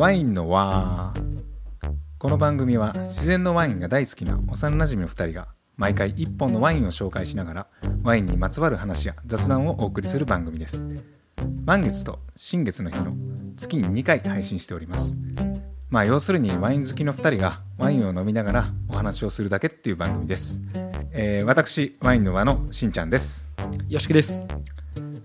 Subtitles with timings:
[0.00, 1.12] ワインの輪
[2.16, 7.66] この番組は自然のワインが大好きな幼なじみの2人が毎回1本のワインを紹介しながら
[8.02, 10.86] ワインにまつわる話や雑談をお送りする番組です。
[11.66, 13.12] 満月と新月の日の
[13.58, 15.18] 月に2回配信しております。
[15.90, 20.62] まあ要するにワイン好きの2人がワインを飲みながらお話をするだけっていう番組です、
[21.12, 23.50] えー私ワインの輪のしんちゃんです、
[23.86, 24.46] よしきです。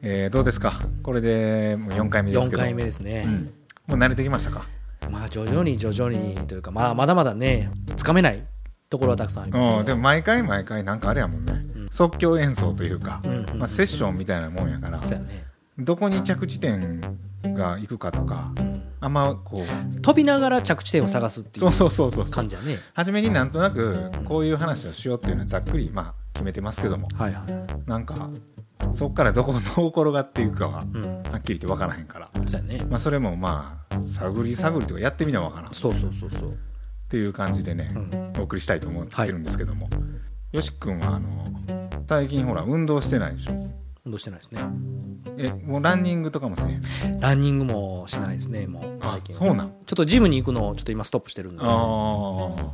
[0.02, 0.74] えーどうですか？
[1.02, 2.62] これでもう4回目です4けど。
[2.62, 3.24] 回目ですね。
[3.26, 3.54] うん、
[3.88, 4.66] もう慣れてきましたか？
[5.10, 8.44] まあ徐々に徐々にというか、まあまだまだね、つかめない
[8.90, 11.88] ところはたくさんありますでも毎回毎回なんかあれやもんね、うん。
[11.92, 15.46] 即興演奏というか、うんうんまあ、セッションみたいなもんやからそうやね。
[15.78, 17.02] どこに着地点
[17.44, 18.54] が行くかとか
[19.02, 22.26] あんまこう飛びながら着地点を探すっていそううそうそうそう。
[22.26, 22.80] 感じやね。
[22.94, 27.08] 初めになんとなくこういう話をしようっていうのはざっくりまあ決めてますけども。
[27.14, 27.90] はいはい。
[27.90, 28.30] なんか
[28.94, 31.24] そっからどこどう転がっていくかはうん。
[31.24, 32.86] はっきりと分からへんから、そうやね。
[32.90, 36.58] まあ、それもまあ探り探りとかやってみな分からんっそうそうそうそう。
[37.10, 38.34] ていう感じでね、うん。
[38.40, 39.90] お送りしたいと思ってるんですけども、
[40.52, 41.52] よし君はあの
[42.08, 43.54] 最近ほら運動してないでしょ？
[44.06, 44.62] 運動してないですね。
[45.38, 46.80] えもうランニングとかもせえ
[47.20, 49.46] ランニングもしないですね、もうあ最近は。
[49.46, 49.70] そうなん？
[49.86, 51.62] ちょっとジムに行くのをちょっと今ストップしてるんで。
[51.64, 52.70] あー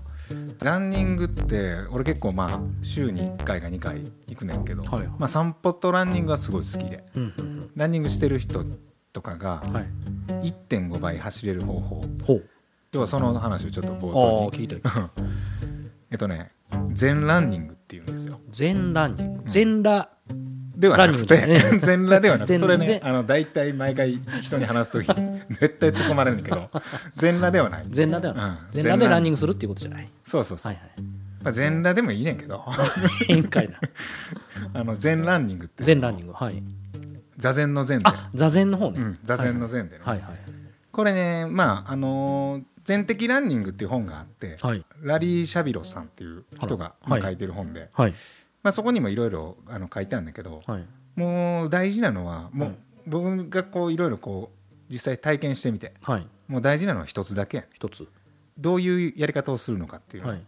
[0.64, 8.66] ランニングって俺結構まあ週に1回か2回行くねんけど、はいまあ、散歩とランニングはすごい好きでうんうんランニングしてる人
[9.14, 9.73] とかがうん。
[9.73, 9.86] はい。
[10.44, 12.50] 1.5倍走れる方法ほう。
[12.94, 14.81] 要はその話をちょっと冒ああ頭にいたい。
[16.12, 16.52] えっとね
[16.94, 19.44] 全ランニングっていうんですよ全ランニング。
[19.46, 20.09] 全ラ。
[20.82, 21.60] ではなくて、ね。
[21.80, 22.54] 全裸ではなくて。
[22.54, 26.70] 全それね全あの大体毎回人に話す時に 絶対突っ込まれるんだけど
[27.16, 27.86] 全裸ではない。
[27.90, 28.53] 全裸ではうん。
[28.56, 28.59] ない。
[28.72, 28.97] 全裸。
[29.03, 30.09] でランニングするっていうことじゃない？
[30.24, 30.92] そうそうそう、はいはい。
[31.44, 32.64] まあ、全裸でもいいねんけど。
[33.28, 33.80] 変かいな。
[34.74, 35.84] あの全ランニングって。
[35.84, 36.34] 全ランニング。
[36.34, 36.62] はい。
[37.38, 39.02] 座禅の禅で、あ、座禅の方ね。
[39.02, 40.40] うん、座禅の禅でね、はいはい。
[40.92, 44.84] これねまああのー全的ランニングっていう本があって、はい。
[45.03, 48.13] ラリー・シャビロさんっていう人が書いてる本で、はい
[48.64, 50.86] まあ、そこにもいろいろあの書いてあるんだけど、はい。
[51.16, 52.78] もう大事なのはもう、うん
[53.08, 56.28] 僕がこういろいろこう実際体験してみてはい。
[56.48, 57.66] もう大事なのは一つだけ。
[57.74, 58.08] 一つ。
[58.60, 60.44] どういうやり方をするのかっていうの、はい。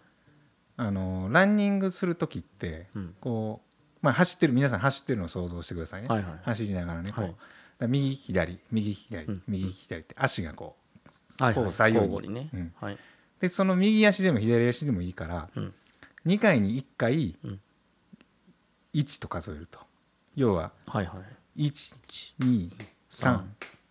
[0.78, 3.16] あのランニングする時ってうん。
[3.19, 6.34] こう、まあ、走ってる皆さん走ってるのを想像してくださいね、はいはい。
[6.44, 9.44] 走りながらねこう、右左右左、うん。
[9.47, 12.06] 右左って足がこう、左右に。
[12.06, 12.50] 交互にね。
[12.53, 12.74] うん。
[12.80, 12.97] はい。
[13.40, 15.74] でその右足でも左足でもいいから、うん。
[16.28, 17.59] 2回に1回うん
[18.93, 19.79] 1と数えると。
[20.35, 21.17] 要ははいは
[21.55, 21.65] い。
[21.67, 22.71] 1一2
[23.09, 23.41] 3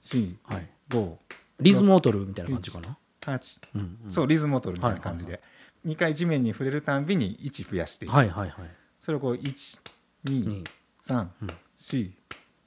[0.02, 0.68] 4はい。
[0.90, 1.14] 5
[1.60, 4.10] リズムを取るみたいな感じかな？8うんうん。
[4.10, 5.40] そうリズムを取るみたいな感じはで
[5.86, 8.06] 2回地面に触れるたんびに1増やして。
[8.06, 8.70] いくはいはいはい。
[9.00, 9.42] それをこうに
[10.24, 12.12] 12345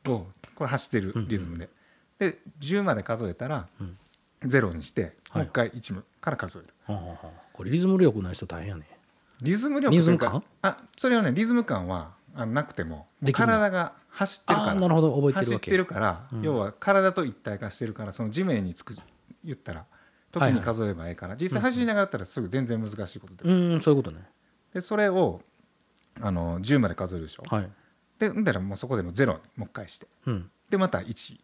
[0.07, 0.25] うん。
[0.55, 1.69] これ走ってるリズムで。
[2.19, 3.97] で10まで数えたらうん。
[4.43, 5.43] 0にしてはい。
[5.43, 6.67] もう一回1から数える。
[6.85, 7.27] はあはあはあ。
[7.51, 8.87] これリズム力ない人大変やね。
[9.41, 14.75] リズム力あそれはねリズム感はあのなくても体が走ってるから。
[14.75, 15.15] なるほど。
[15.15, 16.41] 覚えてる走ってるから、うん。
[16.41, 18.93] 要は体と一体化してるからその地面につく
[19.43, 19.85] 言ったら
[20.31, 24.23] 時に数えばいいから、実際走りながらだったらすぐ全然難しいことで,、うんそういうことね。
[24.73, 25.41] でそれを
[26.21, 27.71] あの10まで数えるでしょ、はい。
[28.19, 30.07] でだからもうそこでも0にもう一回して。
[30.25, 30.49] うん。
[30.69, 31.39] でまた1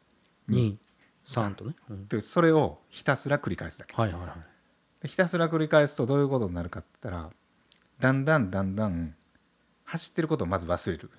[0.49, 0.77] 2
[1.21, 1.75] 3とね。
[1.89, 2.07] うん。
[2.07, 3.95] でそれをひたすら繰り返すだけ。
[3.95, 4.31] はいはいはい。
[5.01, 7.29] でひたすら繰り返すとどういうことになるかって言ったら
[7.99, 9.15] だんだんだんだん
[9.91, 11.09] 走ってることをまず忘れる。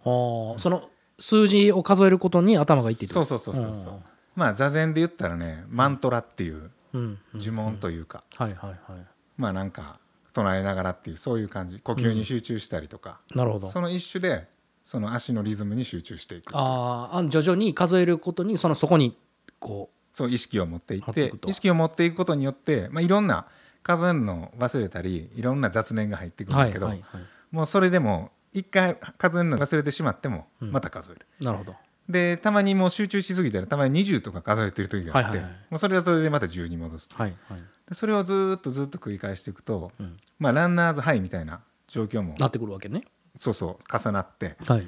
[0.00, 0.88] はあその
[1.18, 4.02] 数字を数えることに頭がいってそうそうそうそうそう。
[4.34, 9.06] まあ座禅で言ったらねマントラっていう呪文というか、はいはいはい。
[9.36, 9.98] まあなんか
[10.32, 11.78] 唱えながらっていうそういう感じ。
[11.80, 13.68] 呼吸に集中したりとか、なるほど。
[13.68, 14.48] その一種で
[14.82, 19.16] その足のリズムに集中していくあーあ徐々に数えることにそのそこに
[19.58, 23.46] こそう意識を持っていって意識を持っていくことによって、まあ、いろんな
[23.82, 27.22] 数えるのを忘れたりいろんな雑念が入ってくうはいるんだけど、はいはい
[27.52, 30.72] もうそれでも一回数えるの忘れてしまってもうん。
[30.72, 31.76] また数える、なるほど。
[32.08, 35.52] でたまにもう集中しすぎたらたまに20とか数えてる時があって、はいはいはい。
[35.70, 37.14] もうそれはそれでまた10に戻すと。
[37.16, 37.60] はいはい。
[37.88, 40.16] でそれをずーっとずっと繰り返していくと、うん。
[40.38, 43.04] まあ、ランナーズハイみたいな状況もなってくるわけね。
[43.36, 44.82] そうそう重なってはい。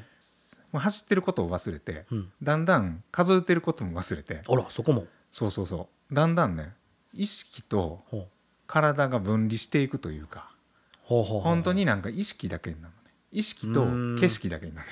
[0.73, 2.33] もう走ってることを忘れて、うん。
[2.43, 5.07] だんだん数えてることも忘れてあらそこも。
[5.31, 6.15] そうそうそう。
[6.15, 6.73] だんだんね
[7.13, 8.03] 意識と
[8.67, 10.51] 体が分離していくというか
[11.05, 13.11] 本当になんか意識だけになるのね。
[13.33, 13.85] 意識と
[14.21, 14.89] 景色だけになる。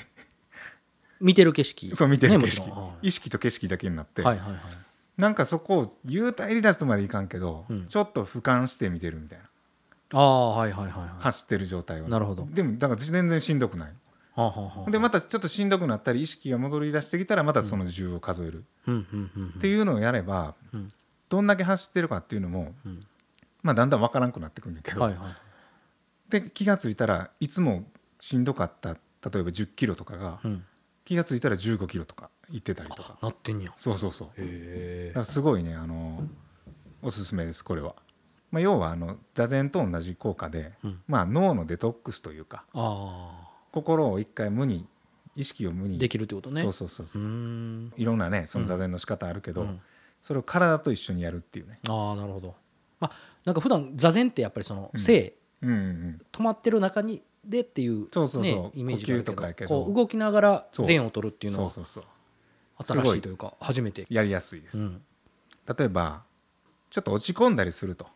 [1.20, 1.92] 見てる景色。
[1.96, 2.88] そう見てるね景色、もちろん。
[2.88, 4.60] は意識と景色だけになって、いはいはいはい。
[5.16, 7.86] なんかそこを幽体離脱とまでいかんけど、うん。
[7.86, 9.44] ちょっと俯瞰して見てるみたいな。
[10.14, 11.08] ああはいはいはいはい。
[11.20, 12.46] 走ってる状態をなるほど。
[12.50, 13.92] でもだから全然しんどくない
[14.34, 18.64] はあはあはあでまたちょっとしんどくなったり意識が戻り出してきたらまたその10を数える。
[18.88, 20.88] っていうのをやればうん。
[21.28, 23.06] どんだけ走ってるかっていうのもうん。
[23.62, 25.08] まあだんだん分からんくなってくるんだけど、
[26.40, 27.84] で気が付いたらいつも
[28.18, 30.64] しんどかった例えば1 0キロとかがうん。
[31.04, 33.18] 気が付いたら1 5キロとか行ってたりとか。
[33.20, 33.72] なってんや。
[33.76, 34.28] そうそうそう。
[34.38, 36.22] へだからすごいねあの
[37.02, 37.96] おすすめですこれは、
[38.52, 41.00] まあ、要はあの座禅と同じ効果で、うん。
[41.08, 44.86] まあ、脳のデトックスというかあ心を一回無に
[45.34, 46.62] 意識を無にあできるってことね。
[46.62, 47.22] そうそうそうそう。
[47.96, 49.80] いろんなねその座禅の仕方あるけど、うん。
[50.20, 51.80] それを体と一緒にやるっていうね。
[51.88, 52.54] ああなるほど。
[53.00, 55.00] まあなんか普段座禅ってやっぱりそのうん。
[55.00, 55.32] 静うんうん
[55.62, 58.62] 止まってる中にでっていうそうそうそう。
[58.62, 60.86] ねイメージがあるけ動きながらそう。
[60.86, 64.04] 禅を取るっていうのは新しいというか初めて。
[64.10, 65.02] やりやすいです、うん。
[65.78, 66.22] 例えば
[66.90, 68.06] ちょっと落ち込んだりすると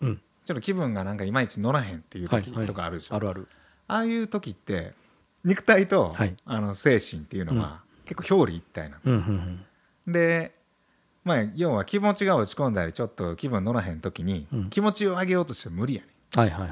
[0.00, 0.20] うん。
[0.44, 2.66] ちょっと気分がなんかいまいち乗らへんっていう時はいはい。
[2.66, 3.48] とかあるでしょ、あるある。
[3.86, 4.94] ああいう時って
[5.44, 6.34] 肉体と、はい。
[6.44, 9.64] あの精神っていうのは、結構表裏一体なんですうんうん
[10.06, 10.12] うん。
[10.12, 10.54] で、
[11.24, 14.70] まあ、要は気持ちが落ち込んだりちょっと気分乗らへん時に、うん。
[14.70, 16.70] 気持ちを上げようとしても無理やね、はいはいはい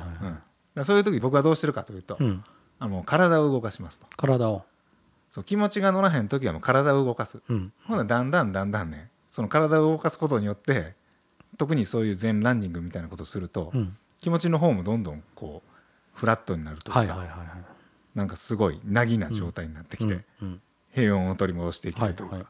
[0.76, 0.84] うん。
[0.84, 2.44] そういう時僕はどうしてるかというと、いうん。
[2.78, 4.06] あの体を動かしますと。
[4.16, 4.64] 体を。
[5.30, 7.40] そう気持ちが乗らへん時はもう体を動かす。
[7.48, 7.72] うん。
[7.84, 10.94] ほなだんだんだんだんねその体を動かすことによって
[11.56, 13.96] 特にそういう全ランニングみたいなことをすると、うん。
[14.20, 17.38] 気持ちの方もどんどんこうフラットになるというか、はいはいはいはい。
[18.14, 20.24] なんかすごいなぎな状態になってきて、
[20.92, 22.48] 平穏を取り戻していけるというか、はいは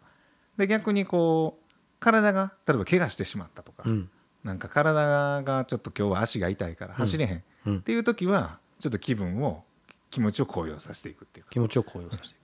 [0.56, 0.60] い。
[0.60, 4.10] で逆にこう体が例えば怪我してしまったとか、うん
[4.44, 7.36] なんか体がちょっと今日は足が痛いから走れへん。
[7.38, 7.82] っうん。
[7.82, 9.64] ていう時はちょっと気分を
[10.10, 11.24] 気持ちを高揚させていく。
[11.24, 12.38] っていうか気持ちを高揚させてい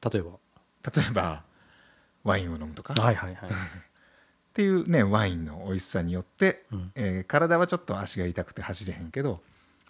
[0.00, 0.12] く。
[0.14, 0.30] 例えば？
[0.96, 1.42] 例えば
[2.24, 2.94] ワインを飲むとか。
[2.94, 3.50] っはいはいはい。
[4.54, 6.92] ていうねワインの美味しさによって、うん。
[6.94, 9.42] えー体はちょっと足が痛くて走れへんけど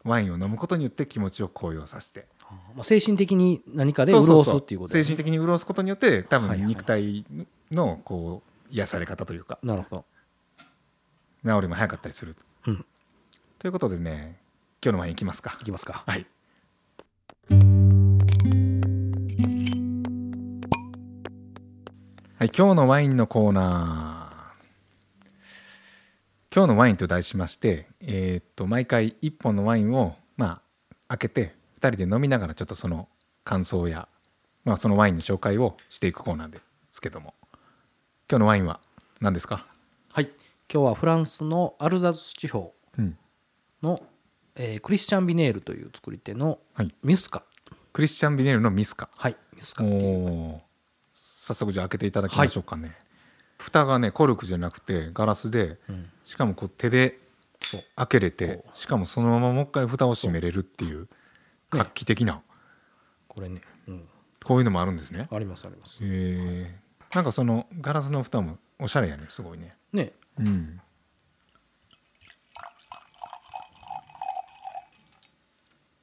[0.05, 2.27] ワインを飲むことによって気持ちを高揚させて。
[2.43, 2.75] あー。
[2.77, 5.05] まあ精神的に何かで潤すっていうこと精ね。
[5.05, 7.25] 神的に潤すことによって多分肉体
[7.71, 9.59] のこう癒され方というか。
[9.63, 10.05] なるほど
[11.45, 12.37] 治りも早かったりする。
[12.67, 12.85] うん。
[13.59, 14.39] ということでね
[14.83, 15.57] 今日のワインいきますか。
[15.61, 16.05] いきますか。
[16.07, 16.27] はい。
[22.39, 24.21] はい今日のワインのコーナー。
[26.55, 30.61] 今日のワインと題しましてえーっと毎回1本のワインをま
[31.09, 33.09] あ開けて2人で飲みながらちょっとその
[33.45, 34.09] 感想や、
[34.65, 36.59] まあ、そのワインの紹介をしていくコーナーで
[36.91, 37.35] すけども。
[38.29, 38.81] 今日のワインは
[39.21, 39.57] 何ですか？
[39.57, 39.70] はい
[40.73, 43.19] 今日はフランスのアルザス地方うん。
[43.83, 44.01] の、
[44.55, 46.95] えークリスチャン・ビネールという作り手のはい。
[47.03, 47.43] ミスカ。
[47.93, 49.09] クリスチャン・ビネルのミスカ。
[49.17, 50.29] はいミスカおっていう。
[50.29, 50.61] お
[51.13, 52.97] 早速じゃあ開けていただきましょうかね、
[53.59, 56.09] 蓋がねコルクじゃなくてガラスでうん。
[56.23, 57.19] しかもこう手で
[57.97, 61.09] 開けれてこしかもそのままもう一回蓋を閉めれるっていう
[61.71, 62.43] 画期的な。
[63.27, 64.09] これね、うん、
[64.45, 65.27] こういうのもあるんですね。
[65.33, 65.99] ありますあります。
[66.01, 66.81] へえ
[67.13, 69.73] なんかそのガラスの蓋もおしゃれやねすごいね。
[69.93, 70.81] ねうん。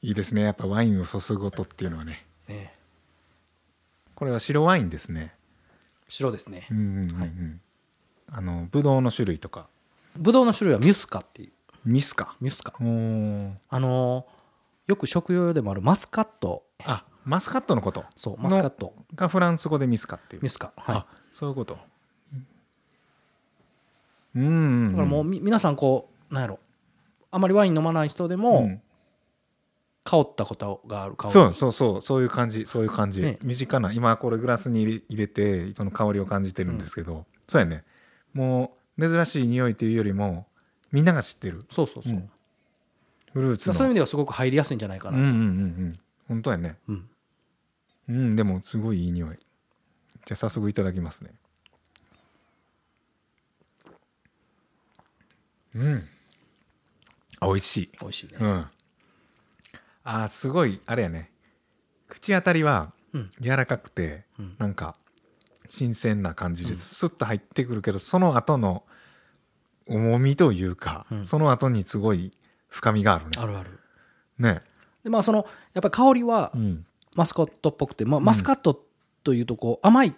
[0.01, 0.43] いいですね。
[0.43, 2.25] やっぱワインを注ぐ音っていうのはね。
[2.47, 2.73] ね。
[4.15, 5.33] これは白ワインですね。
[6.07, 6.67] 白ですね。
[6.71, 7.31] うんうんうんうん、はい。
[8.31, 9.67] あのブドウの種類とか。
[10.15, 11.51] ブドウの種類はミュスカっていう。
[11.85, 12.73] ミスかミュスカ。
[12.79, 13.53] おー。
[13.69, 14.37] あのー
[14.87, 16.63] よく食用でもあるマスカット。
[16.85, 18.05] あマスカットのこと？
[18.15, 18.93] そうマスカット。
[19.15, 20.43] がフランス語でミスカっていう。
[20.43, 20.95] ミスカはい。
[20.95, 21.77] あそういうこと
[24.37, 26.59] うんだからもうみ皆さんこうなんやろ。
[27.31, 28.81] あまりワイン飲まない人でも、うん。
[30.03, 31.33] 香ったことがある香り。
[31.33, 32.01] そうそうそう。
[32.01, 32.65] そういう感じ。
[32.65, 33.39] そういう感じ、ね。
[33.43, 37.83] 身近な今これグラスに入れ入れてその香りを感じてるんですけど、そうやね。
[38.33, 40.47] もう珍しい匂いというよりも
[40.91, 41.65] みんなが知ってる。
[41.69, 42.29] そうそうそう、うん。
[43.33, 43.73] フルーツの。
[43.73, 45.39] そういう意味ではすごく入りやすいんじゃないかな、うんうんうんう
[45.87, 45.93] ん。
[46.27, 46.77] 本当やね。
[46.87, 47.09] うん。
[48.09, 49.37] うんでもすごいいい匂い。
[50.25, 51.31] じゃあ早速いただきますね
[55.75, 56.07] うん。
[57.39, 57.89] あ美味しい。
[58.01, 58.65] 美味しいね、うん。
[60.03, 61.31] あーすごいあれやね。
[62.07, 63.29] 口当たりはうん。
[63.39, 64.55] 柔らかくて、うん。
[64.57, 64.95] なんか
[65.69, 68.83] 新鮮な感じです、スッと入ってくるけどその後の
[69.85, 71.25] 重みというか、うん。
[71.25, 72.31] その後にすごい
[72.67, 73.31] 深みがあるね。
[73.37, 73.79] あるある。
[74.39, 74.61] ね。
[75.03, 76.85] でまあそのやっぱり香りはうん。
[77.15, 78.79] マスカットっぽくて、まあ、マスカット
[79.23, 80.13] というとこう甘いっ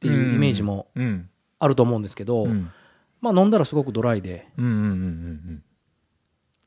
[0.00, 1.28] ていうイメージもうん。
[1.58, 2.70] あると思うんですけど、うん
[3.22, 4.90] まあ飲んだらすごくドライで、うんうんうんうんう
[5.52, 5.62] ん。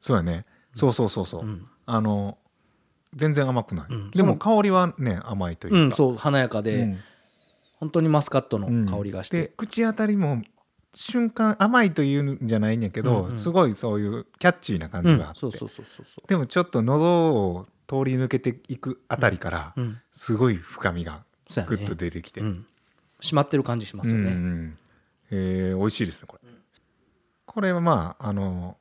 [0.02, 0.46] そうやね。
[0.74, 1.68] そうそうそうそう、うん。
[1.86, 2.38] あの
[3.14, 4.12] 全然甘くない、うん。
[4.12, 7.00] でも香りはね甘いというか、うん、そう華やかで、うん。
[7.76, 8.86] 本当にマスカットのうん。
[8.86, 10.42] 香りがして、で口当たりも
[10.94, 13.38] 瞬間甘いというんじゃないんやけど、うんうん。
[13.38, 16.28] すごいそういうキャッチーな感うんじがあって、そうそうそうそうそう。
[16.28, 20.00] でもちょっと喉を通り抜けていくあたりからうん。
[20.14, 22.66] すごい深みがそうやグッとね出てきて、うん。
[23.22, 24.78] 締まってる感じしますよね、うんうん
[25.32, 26.50] えー美味しいですねこれ、
[27.46, 28.78] これはまああの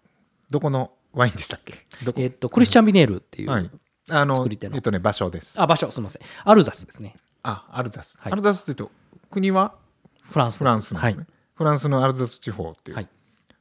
[0.51, 1.75] どこのワインでしたっけ？
[2.05, 2.21] どこ？
[2.21, 3.71] えっとクリスチャン・ビネールっていう、はい。
[4.11, 4.77] あの作り手の。
[4.77, 5.61] えっとね場所です。
[5.61, 6.23] あ場所すみません。
[6.45, 7.17] アルザスですね。
[7.43, 8.33] あアルザス、はい。
[8.33, 8.95] アルザスって言うと
[9.31, 9.75] 国は？
[10.23, 13.09] フランスフランスの、ねはい、フランスのアルザス地方っていう、はい、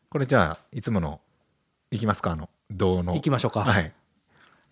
[0.10, 1.20] これじゃあいつもの
[1.92, 2.32] 行きますか？
[2.32, 3.14] あの銅の。
[3.14, 3.92] 行きましょうか、はい、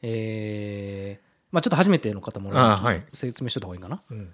[0.02, 3.06] えーまあ、ちょっと初めての方もあはい。
[3.12, 4.34] 説明しといた方がいいかな、うん。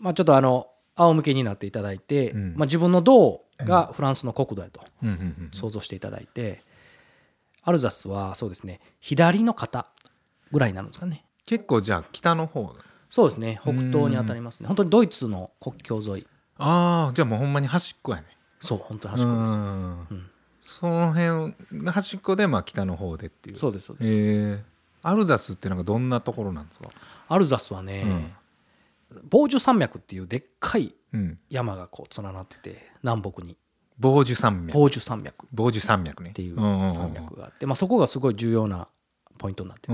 [0.00, 0.66] まあ、ちょっとあの
[0.98, 2.54] 仰向けになっていただいて、うん。
[2.56, 5.50] まあ、自分の銅がフランスの国土やとうんうんうん。
[5.52, 6.62] 想像していただいて、
[7.62, 9.86] アルザスはそうですね左の肩
[10.52, 11.24] ぐらいになるんですかね。
[11.46, 12.74] 結構じゃあ北の方
[13.10, 14.66] そうですね北東に当たりますね。
[14.66, 16.26] 本当にドイツの国境沿い。
[16.58, 18.24] ああじゃあもうほんまに端っこやね。
[18.60, 19.52] そう本当に端っこです。
[19.52, 20.06] うん。
[20.10, 20.30] うん。
[20.60, 23.56] その辺が端っこでまあ北の方でっていう。
[23.56, 24.60] そうですそうです、えー。
[25.02, 26.88] アルザスってなんかどんなところなんですか？
[27.28, 28.18] アルザスはね、ボー
[29.48, 31.38] ジュ山脈っていうでっかいうん。
[31.48, 33.56] 山がこう連なってて南北に。
[33.98, 34.78] ボージュ山脈。
[34.78, 35.44] ボージュ山脈。
[35.44, 36.30] っボージュ山脈ね。
[36.30, 38.88] っていう山脈があって、まあ、そこがすごい重要な
[39.38, 39.92] ポイントになってて、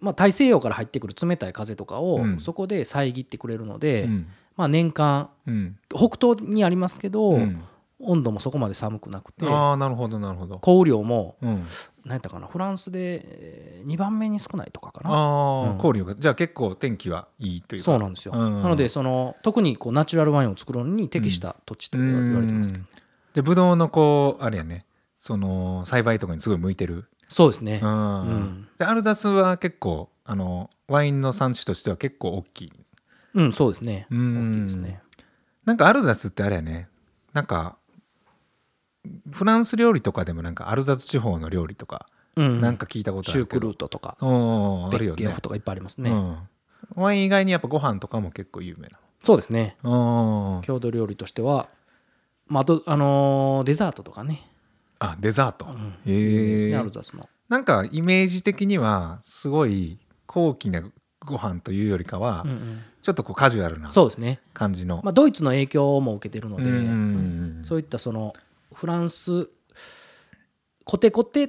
[0.00, 2.40] まあ、大西洋から入ってくる冷たい風とかをうん。
[2.40, 4.26] そこで遮ってくれるので、うん。
[4.56, 5.76] まあ、年間うん。
[5.90, 7.62] 北東にありますけど、うん
[8.00, 10.58] 温度もそこまで寒くなくてああなるほどなるほど。
[10.58, 11.66] 降雨量もうん。
[12.04, 15.10] 何やったかなフランスで2番目に少ないとかかな。
[15.10, 15.78] ああうん。
[15.78, 16.14] 氷が。
[16.14, 17.84] じゃあ結構天気はいいというか。
[17.84, 22.88] そうなんですよ、うんなのでその特にこうナチュラルワインを作るのに適した土地と言われてますけど、うん。
[23.34, 24.84] じゃあブドウのこうあれやね。
[25.18, 27.06] その栽培とかにすごい向いてる。
[27.28, 28.20] そうですね、うん。
[28.20, 28.68] うん。
[28.78, 32.72] じゃあアルザスは結構あのワインの産地としては結構大きい。
[33.34, 34.06] うん、そうですね。
[34.10, 34.50] うん。
[34.50, 35.02] 大きいですね。
[35.64, 36.88] なんかアルザスってあれやね。
[37.32, 37.76] なんか
[39.30, 45.36] フランス料理とかでもなんかアルザス地方の料理とかうんなんか聞いたことあシュークルートとかあるよね。
[45.40, 46.38] とかいっぱいありますね、うん、
[46.94, 48.88] ワイン以外にやっぱご飯とかも結構有名
[49.22, 49.76] そうですね。
[49.82, 51.68] なの郷土料理としては、
[52.46, 54.48] まあ、あと、あのーデザートとかね、
[55.00, 55.94] あデザート、うん。
[56.06, 57.28] へ有名ですねえアルザスの。
[57.48, 60.82] なんかイメージ的にはすごい高貴な
[61.24, 62.82] ご飯というよりかは、うんうん。
[63.02, 65.00] ちょっとこうカジュアルなそうですね、感じの。
[65.02, 67.60] まあ、ドイツの影響も受けてるので、うん。
[67.64, 68.32] そういったその
[68.78, 69.50] フランス
[70.84, 71.48] コテコテっ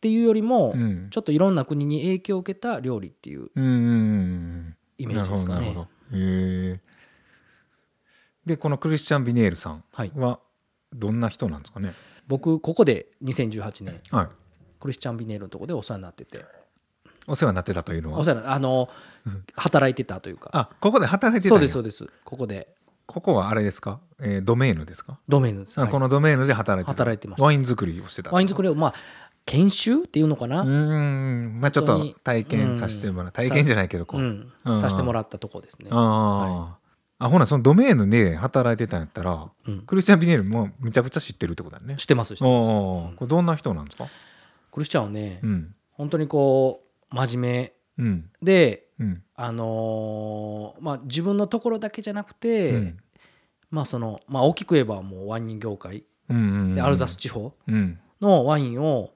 [0.00, 1.08] ていうよりも、うん。
[1.10, 3.50] ちょっといろんな国に影響を受けた料理っていう
[4.96, 5.76] イメージですかね。
[6.14, 6.80] え
[8.46, 10.12] でこのクリスチャン・ビネールさんはい。
[10.14, 10.38] は
[10.94, 11.94] どんな人なんですかね？
[12.28, 14.28] 僕ここで2018年はい。
[14.78, 16.44] クリスチャン・ビネールのとこでお世話になってて。
[17.26, 18.20] お世話になってたというのは？
[18.20, 18.88] お世話あの
[19.54, 20.50] 働いてたというか。
[20.52, 22.08] あここで働いてたそうですそうです。
[22.24, 22.68] ここで
[23.06, 25.90] ここはあれですか、えードメーヌですか、ドメインです、あはい。
[25.90, 27.44] このドメーヌで働いてた働いてました。
[27.44, 28.30] ワイン作りをしてた。
[28.30, 28.94] ワイン作りをまあ
[29.44, 31.60] 研修っていうのかな、うーん。
[31.60, 33.32] まあちょっと体験させてもらう。
[33.32, 34.52] 体験じゃないけどこう、うん。
[34.64, 34.78] うん。
[34.78, 35.88] させてもらったとこですね。
[35.90, 36.78] あ
[37.18, 39.80] あ、あほなそのドメーヌで働いてたんやったらうん。
[39.80, 41.96] クリスチャン・ビネールもめちゃくちゃ知ってるってことだね。
[41.96, 42.68] 知ってます知ってます。
[42.68, 44.06] これどんな人なんですか？
[44.70, 45.74] クリスチャンはね、うん。
[45.90, 46.80] 本当にこ
[47.12, 48.30] う真面目うん。
[48.42, 49.22] で、うん。
[49.36, 52.98] あのーまあ、自分のところだけじゃなくて、うん。
[53.70, 56.04] まあそのまあ、大きく言えばもうワイン業界。
[56.28, 56.40] うんう
[56.72, 57.98] んでアルザス地方うん。
[58.20, 59.10] のワインを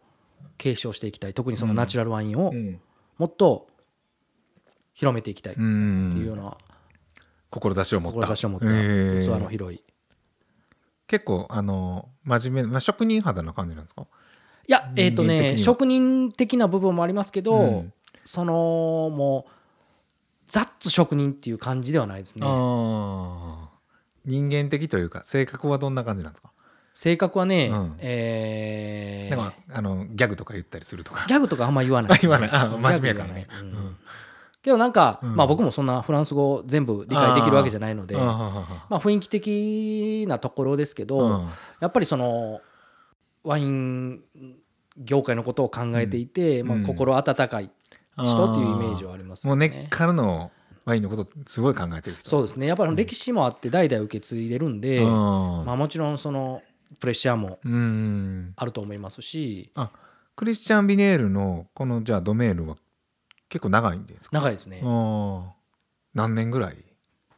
[0.58, 1.34] 継承していきたい。
[1.34, 2.80] 特にそのナチュラルワインをうん。
[3.18, 3.68] もっと
[4.94, 5.52] 広めていきたい。
[5.52, 6.56] ってうんいうような
[7.50, 8.20] 志を持った。
[8.26, 8.70] 志を持った器
[9.40, 9.82] の広い。
[11.06, 14.06] 結構あの真面目、まあ、職人肌な感じなんですか？
[14.68, 15.52] いやえっ、と人間的には。
[15.52, 17.92] ね職人的な部分もありますけど、うん
[18.26, 19.50] そのもう
[20.48, 22.42] ザッツ職人っていう感じではないですね。
[22.42, 22.50] 人
[24.50, 26.50] 間的というか性格はどんな感じなんですか？
[26.94, 27.96] 性格はね、うん。
[27.98, 31.26] えーなんかあのギャグとか言ったりするとか？
[31.28, 32.12] ギャグとかあんま言わない。
[32.12, 32.50] ね、言わない。
[32.50, 33.46] 真面目やからね。
[33.60, 33.66] うん。
[33.66, 33.96] うん。
[34.62, 35.36] けどなんか、うん。
[35.36, 41.48] まあ僕もそんなフランス語全部理解できるわけじゃないのでまあ雰囲気的なところですけど、うん。
[41.80, 42.60] やっぱりその
[43.44, 44.22] ワイン
[44.96, 46.82] 業界のことを考えていて、まあ、うん。
[46.84, 47.70] 心温かい
[48.24, 49.68] 人っていうイメージはありますよね。
[49.68, 50.50] もう根っからの
[50.84, 52.30] ワインのことすごい考えてる人。
[52.30, 52.66] そうですね。
[52.66, 55.64] やっぱり歴史もあって代々受け継いでるんで、うん。
[55.64, 56.62] まあ、もちろんその
[57.00, 58.52] プレッシャーもうん。
[58.56, 59.70] あると思いますし。
[59.74, 59.90] あ
[60.36, 62.76] クリスチャン・ビネールのこのじゃあドメールは
[63.48, 64.38] 結構長いんですか？
[64.38, 64.82] 長いですね。
[66.14, 66.76] 何年ぐらい？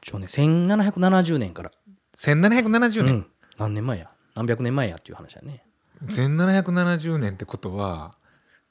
[0.03, 1.71] 一応ね1770年から、
[2.17, 4.11] 1770年、うん、何年前や？
[4.35, 5.65] 何百年前やっていう話だね。
[6.07, 8.15] 1770年ってことは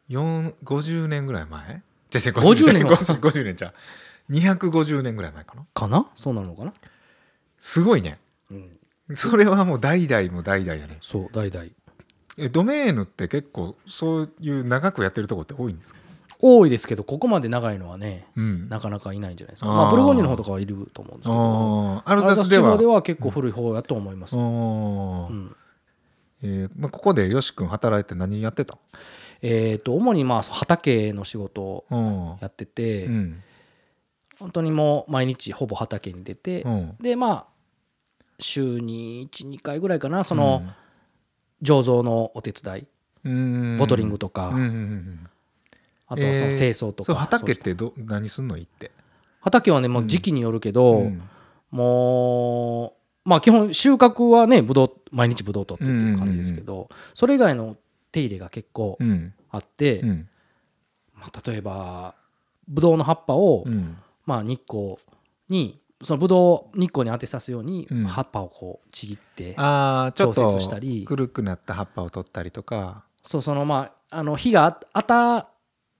[0.09, 1.81] 4 50年ぐらい前？
[2.19, 2.97] じゃあ50年は。
[2.97, 3.73] 50 50年じゃあ
[4.29, 5.65] 250年ぐらい前かな？
[5.73, 6.05] かな？
[6.15, 6.73] そうなのかな、
[7.59, 8.19] すごいね。
[8.51, 10.97] うん、それはもう代々も代々やね。
[11.01, 11.65] そう代々。
[12.37, 15.99] えドメーヌって結構そういう長くやってるとこって多いんですか？
[16.39, 18.69] 多いですけどここまで長いのはねうん。
[18.69, 19.69] なかなかいないんじゃないですか。
[19.69, 22.03] まあ、ブルゴーニュの方とかはいると思うんですけど。
[22.05, 25.55] アルザザス地方では結構古い方やと思います、うん。
[26.43, 28.77] えーまあ、ここでよし君働いて何やってた？
[29.41, 33.43] えー、と主にまあ畑の仕事をのやってて、うん。
[34.39, 36.95] 本当にもう毎日ほぼ畑に出て、うん。
[36.99, 37.45] でまあ
[38.39, 40.61] 週に12回ぐらいかなその
[41.63, 42.87] 醸造のお手伝い
[43.23, 43.77] うん。
[43.77, 44.53] ボトリングとか、
[46.07, 48.91] あとその清掃とか、そう畑ってど何すんのいって？
[49.41, 51.21] 畑はねもう時期によるけど、うん。
[51.71, 52.93] も
[53.25, 57.75] うまあ基本収穫はねぶどう毎日ぶどってっていう感じですけど、それ以外の
[58.17, 59.33] 手入れが結構うん。
[59.49, 60.29] あって、うん。
[61.13, 62.15] まあ、例えば
[62.67, 63.97] ぶどうの葉っぱを、うん。
[64.25, 64.97] まあ、日光
[65.49, 68.03] にそのぶどう日光に当てさすようにうん。
[68.05, 71.05] 葉っぱをこうちぎって、ああちょっ調と節したり。
[71.07, 73.03] 古くなった葉っぱを取ったりとか。
[73.21, 75.47] そうそのまああの火が当た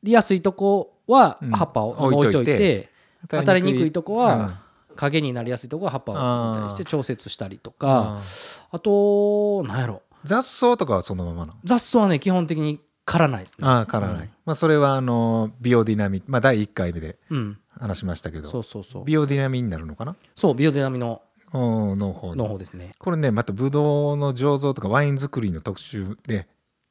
[0.03, 1.51] りやすいとこはうん。
[1.51, 2.89] 葉っぱを置いといて
[3.29, 4.57] 当たりにくいとこはうん
[4.97, 6.15] 影になりやすいとこは葉っぱを
[6.49, 8.59] 置いたりして調節したりとあかー。
[8.71, 13.67] あとなんやろ雑草とかはそのまま雑草はね基本的に刈らないですね。
[13.67, 14.29] ああ刈らない、うん。
[14.45, 17.57] まあ、それはあのビオディナミまあ第1回目でうん。
[17.79, 18.49] 話しましたけど。
[18.49, 19.05] そうそうそう。
[19.05, 20.15] ビオディナミになるのかな？
[20.35, 21.21] そうビオディナミの
[21.53, 22.91] おーの方の方ですね。
[22.99, 26.47] これねまたブドウの醸造とかワイン作りの特集で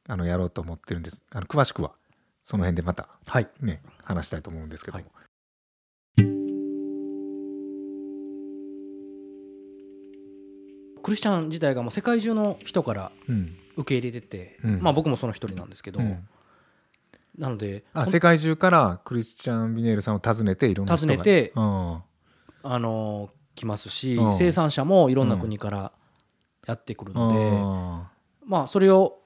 [0.08, 1.22] あのやろうと思ってるんです。
[1.32, 1.92] あの詳しくは
[2.42, 3.48] その辺でまたはい。
[3.60, 5.12] ね話したいと思うんですけども、はい
[11.06, 13.56] クリスチャン自体がもう世界中の人からうん。
[13.76, 14.82] 受け入れてて、うん。
[14.82, 16.26] まあ僕もその一人なんですけど、うん。
[17.38, 21.12] なのであ世界中からクリスチャン・ビネールさんを訪ねていろんな人が。
[21.12, 22.02] 訪ねてうん。
[22.64, 24.32] あの来ますし、うん。
[24.32, 25.92] 生産者もいろんな国から
[26.66, 28.10] やってくるので、あ
[28.44, 29.20] まあそれを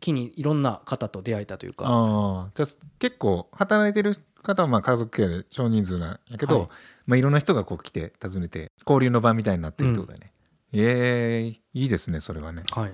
[0.00, 6.68] 機にいろんな方と出会えたというか、あじゃあ結構働いてる方はまあ家族系で少人数なんやけど、はいい。
[7.06, 10.32] まあ、いろんな人がこう来て訪ねて交流の場みたいになってるってことだよね、
[10.72, 12.64] ええいいですねそれはね。
[12.70, 12.92] はい、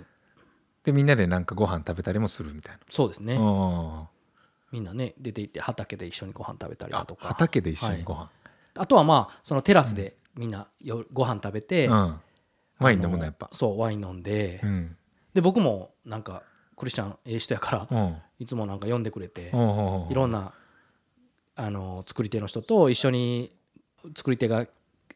[0.84, 3.38] でみんなでなんかご飯食べたりもするみたいそうですね、
[4.70, 7.28] みんなね出て行って畑で一緒にご飯食べたりだあとか。
[7.28, 8.30] 畑で一緒にご飯、
[8.74, 12.20] あとはまあそのテラスでみんなよご飯食べて、うん。
[12.78, 13.48] ワイン飲むのやっぱ。
[13.52, 14.96] そうワイン飲んで、うん。
[15.34, 16.42] で僕もなんか
[16.76, 18.16] クリスチャンええ人やからうん。
[18.38, 20.52] いつもなんか呼んでくれて、うんいろんな
[21.54, 23.52] あの作り手の人と一緒に
[24.16, 24.66] 作り手が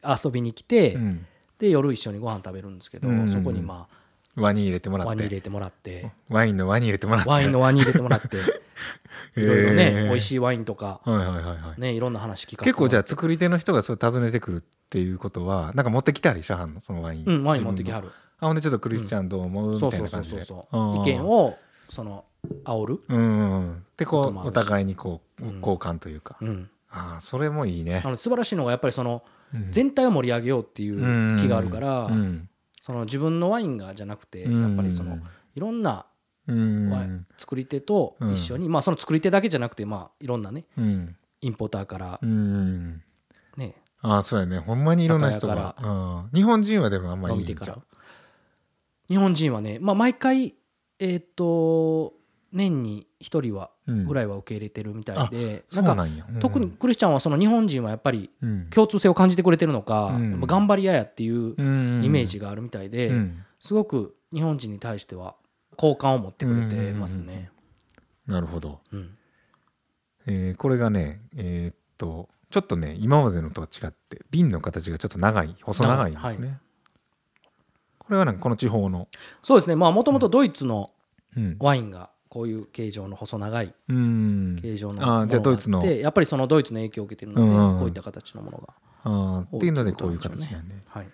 [0.03, 1.25] 遊びに来て、うん
[1.59, 3.87] で夜一緒にご飯食べるんですけど、うんそこにま
[4.35, 5.15] 輪に入れてもあらって。
[5.15, 6.11] 輪に入れてもらって。
[6.29, 7.29] ワインの輪に入れてもらって。
[7.29, 8.37] ワインの輪に入れてもらって。
[9.35, 10.09] いろいろね、えー。
[10.09, 11.81] 美味しいワインとか、はいはいはいはい。
[11.81, 17.25] ね、いろんな話聞かせて結構じゃあも作り手の人がそう訪ねてくるっていうことはなんか持ってきたりしはんのそのワイン。
[17.25, 18.07] うんワイン持ってきはる。
[18.07, 19.71] るあほんでちょっとクリスチャンどう思う？
[19.71, 20.93] みたそうそいな感じでうそうそうそう。
[20.93, 21.57] あー意見を
[21.89, 22.25] その
[22.63, 23.85] 煽る、うんうんうん。
[23.97, 25.55] でこうお互いにこううん。
[25.57, 26.37] 交換というか。
[26.41, 28.03] うん、ああそれもいいね。
[28.05, 29.31] あの素晴らしいのがやっぱりそのうん
[29.71, 32.49] 全体を盛り上げようっていう気があるから、うん。
[32.81, 34.61] その自分のワインがじゃなくて、うん。
[34.61, 35.17] やっぱりその
[35.55, 36.05] いろんな
[37.37, 41.15] 作り手と一緒に、まあその作り手だけじゃなくてまあいろんなねうん。
[41.41, 43.01] インポーターからうん。
[43.57, 43.75] ね。
[44.01, 44.59] ああそうやね。
[44.59, 45.75] ほんまにいろんな人が。
[45.81, 46.29] うん。
[46.33, 47.81] 日本人はでもあんまりいいんちゃう？
[49.09, 50.55] 日本人はねまあ毎回
[50.99, 52.13] えっ、と
[52.51, 54.05] 年に1人はうん。
[54.07, 56.25] ぐらいは受け入れてるみたいで、そうなんかなんや。
[56.29, 58.69] うん特にクリスチャンはその日本人はやっぱりうん。
[58.69, 60.41] 共通性を感じてくれてるのか、うん。
[60.41, 63.43] 頑張り屋やっていううんイメージがあるみたいで、うん。
[63.59, 65.35] すごく日本人に対しては
[65.75, 67.51] 好感を持ってくれてますね。
[68.25, 68.81] なるほど。
[68.91, 69.17] うん。
[70.25, 76.59] えーこれがねえーっとちょっとね今までのとは違って瓶の形がちょっと長い細長いんですね、
[77.99, 79.07] これはなんかこの地方の。
[79.41, 79.75] そうですね。
[79.75, 80.91] まあもともとドイツの
[81.35, 84.57] うん、ワインがこういう形状の細長いうん。
[84.61, 91.07] 形状のあーじゃあドイツのもがってやっぱりそのドイツの影響を受けてるので、こういった形のものがあーっていうのでこういう形なんねはい。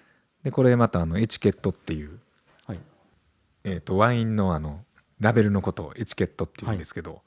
[0.44, 2.20] でこれまたあのエチケットっていう、
[2.66, 2.80] はい。
[3.64, 4.84] えー、とワインのあの
[5.20, 7.22] ラベルのことをエチケットっていうんですけど、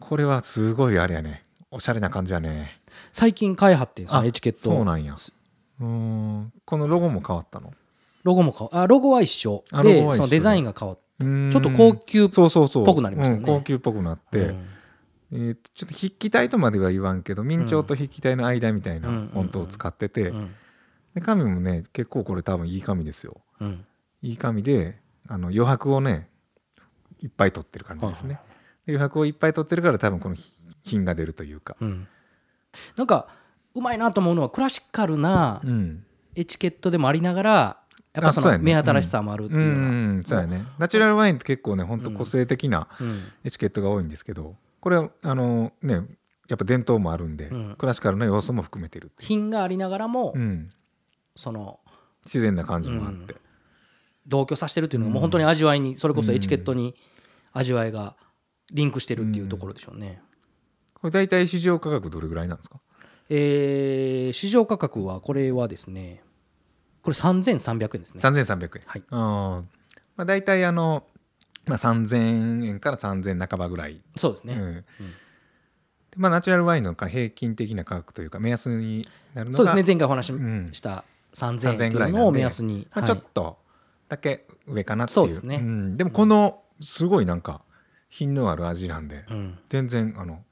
[0.00, 1.42] これはすごいあれやね。
[1.70, 2.80] おしゃれな感じやね。
[3.12, 4.58] 最近開発ってんですエチケット。
[4.60, 5.14] そうなんや。
[5.14, 6.52] うーん。
[6.64, 7.72] このロゴも変わったの？
[8.22, 9.64] ロゴも変わあロゴは一緒。
[9.82, 14.66] ででそのデザインが変わっちょっと高級っそうそうそうぽくなりましたよねうん高級っぽくなって、うん。
[15.32, 19.28] えーとちょっと筆記体とまでは言わんけど明朝と筆記体の間みたいなうん。
[19.32, 20.54] フォントを使ってて、うん。
[21.14, 23.40] で紙もね結構これ多分いい紙ですよ。
[23.60, 23.84] うん。
[24.22, 24.98] いい紙で
[25.28, 26.28] あの余白をね
[27.20, 28.40] いっぱい取ってる感じですね、
[28.86, 30.36] で余白をいっぱい取ってるから多分この
[30.82, 31.76] 品が出るというか。
[31.80, 32.08] うん。
[32.96, 33.28] なんか
[33.74, 36.04] うまいなと思うのはクラシカルなうん。
[36.36, 37.80] エチケットでもありながら
[38.14, 39.88] やっぱその目新しさもあるってういうような、
[40.20, 40.64] んそうやね。
[40.78, 43.20] ナチュラルワインって結構ねほんと個性的なうん。
[43.44, 45.94] エチケットが多いんですけどこれはあのね
[46.48, 47.74] やっぱ伝統もあるんで、うん。
[47.76, 50.70] クラシカルな要素も含めてる品がありながらも、うん、
[51.34, 51.80] その
[52.24, 53.34] 自然な感じもあって、
[54.26, 56.94] 同居させてるっていうのがもう本当に味わいにそれこそエチケットに
[57.52, 58.16] 味わいが
[58.72, 60.22] リンクしてるっていうところでしょうね。
[60.94, 62.78] これ大体市場価格どれぐらいなんですか？
[63.28, 66.23] えー市場価格はこれはですね
[67.04, 68.20] これ3300円ですね。
[68.22, 68.82] 3300円。
[68.86, 69.02] はい。
[69.10, 71.04] まあ、大体あの、
[71.66, 74.54] まあ、3000円から3000円半ばぐらい、そうですね。
[74.54, 74.74] うん。
[74.74, 74.84] で
[76.16, 79.82] まあ、ナチュラルワインの平均的な価格というか目安になるのがそうですね。
[79.86, 80.70] 前回お話しん。
[80.72, 83.08] した3000円3000円ぐらいのを目安に、まあ、はい。
[83.08, 83.58] ちょっと
[84.08, 85.14] だけ上かなっていう。
[85.14, 85.58] そうですね。
[85.58, 87.60] ん、でもこのすごいなんか
[88.08, 89.58] 品のある味なんでうん。
[89.68, 90.42] 全然あの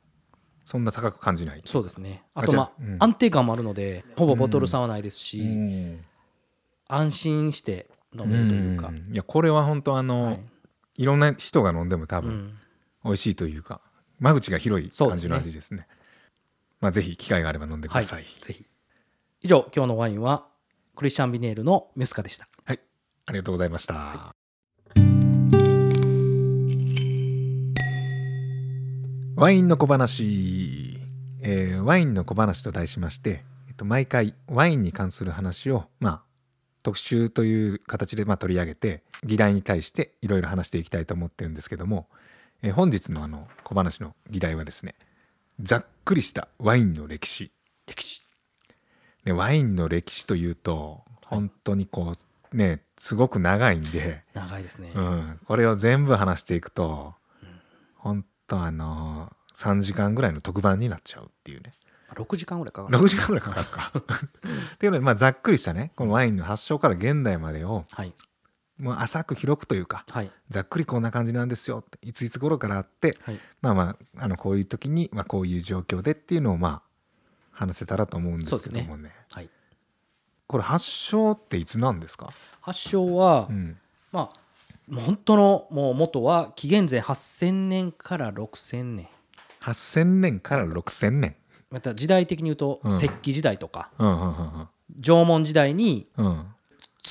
[0.64, 2.24] そんな高く感じないそうですね。
[2.34, 2.96] あとまあ、あうん。
[2.98, 6.04] 安定感もあるのでほぼボトル差はないですし、うん
[6.94, 8.96] 安心して飲めるというか、ん。
[8.96, 10.40] いやこれは本当あの、はい。
[10.98, 12.58] い、ろんな人が飲んでも多分うん。
[13.04, 13.80] 美味しいというか
[14.20, 15.36] 間口が広い感じのそうですね。
[15.36, 15.88] 味ですね。
[16.80, 18.24] まあぜひ機会があれば飲んでください。
[18.24, 18.66] ぜひ。
[19.40, 20.46] 以上今日のワインは
[20.94, 22.46] クリスチャン・ビネールのミュスカでした。
[22.64, 22.80] はい、
[23.26, 24.34] ありがとうございました。
[29.34, 31.00] ワインの小話、
[31.40, 36.22] えーワインの小話と題しまして、えっと、毎回ワインに関する話を、まあ、
[36.82, 42.08] 特集という形でまあ取り上げて議題に対していろいろ話していきたいと思ってるんですけども、
[42.62, 44.94] えー本日のあの小話の議題はですね
[45.60, 47.50] ざっくりしたワインの歴史。
[47.86, 48.22] 歴史。
[49.24, 52.12] でワインの歴史というと本当にこ
[52.52, 57.14] うねすごく長いんで、長いですね、うん、これを全部話していくと
[57.96, 61.72] 本当あの3時間ぐらいの特番になっちゃうっていうね
[62.14, 62.98] 6時間ぐらいかかる。
[62.98, 63.92] 6時間ぐらいかかるか。
[64.74, 68.14] っていうので、まあ、ざっくりしたねこのワインの発祥から現代までをはい。
[68.78, 70.30] もう浅く広くというかはい。
[70.48, 73.40] ざっくりこんな感じなんですよっていついつ頃からあってはい。
[73.60, 76.82] まあまああのこういう時に、まあ、こういう状況でっていうのをまあ
[77.52, 79.12] 話せたらと思うんですけどもね。
[79.30, 79.50] はい。
[80.46, 83.78] これ発祥っていつなんですか、発祥は、うん、
[84.10, 84.42] まあ
[85.00, 89.08] 本当のもう元は紀元前8000年から6000年。
[89.60, 91.36] 8000年から6000年
[91.72, 92.90] また時代的に言うとうん。
[92.90, 94.68] 石器時代とか、うんうんうん
[95.00, 96.46] 縄文時代にうん。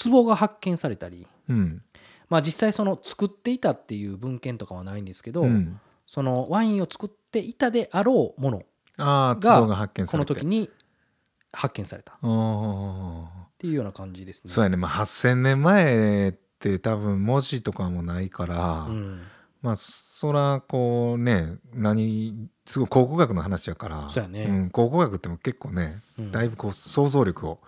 [0.06, 1.82] 壺が発見されたりうん。
[2.30, 5.80] まあ実際その作っていたっていう文献とかはないんですけど、うん。
[6.06, 8.64] そのワインを作っていたであろうもの
[8.98, 10.70] がこの時に
[11.52, 12.18] 発見されたっ
[13.58, 13.68] て。
[13.68, 14.52] いうような感じですね。
[14.52, 19.22] そうやね、まあ、8,000年前って多分文字とかもないから、うん
[19.62, 24.46] まあそらこうね何すごい考古学の話やからそうやね。
[24.46, 26.32] ん考古学っても結構ね、うん。
[26.32, 27.60] だいぶこう想像力を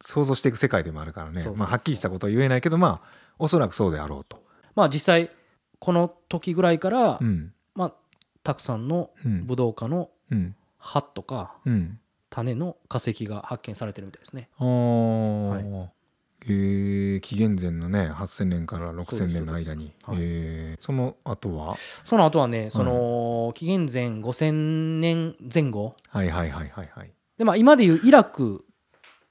[0.00, 1.34] 想像していく世界でもあるからね。
[1.34, 1.56] そうそうそう。
[1.58, 4.42] まあ、はっきりしたことは言えないけどまあおそらくそうであろうと。
[4.74, 5.30] まあ実際
[5.80, 7.52] この時ぐらいから、うん。
[7.74, 7.94] まあ
[8.44, 9.46] たくさんのうん。
[9.46, 10.54] ブドウ科のうん。
[10.78, 11.98] 葉とかうん。
[12.30, 14.50] 種の化石が発見されてるみたいですね。
[14.58, 15.88] あー
[16.44, 19.92] えー紀元前のね8,000年から6,000年の間に。
[20.04, 21.76] そえーその後は？
[22.04, 25.94] その後はねその紀元前5000年前後。
[26.08, 27.12] はいはいはいはいはい。
[27.38, 28.64] で、まあ、今でいうイラク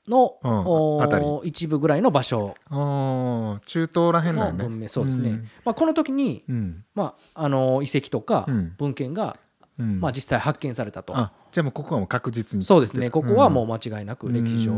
[0.07, 0.63] の、うん。
[0.65, 1.25] おあたり。
[1.43, 2.55] 一部ぐらいの場所。
[2.69, 4.63] 中東らへんだよね。
[4.63, 5.49] の文明、そうですね、うん。
[5.65, 6.85] まあ、この時に、うん。
[6.95, 8.73] まあ、あの遺跡とかうん。
[8.77, 9.37] 文献が、
[9.79, 9.99] うん。
[9.99, 13.09] まあ、実際発見されたと、あじゃあもうここはもう確実にそうですね。
[13.09, 14.75] ここはもうう間違いなく歴史上っ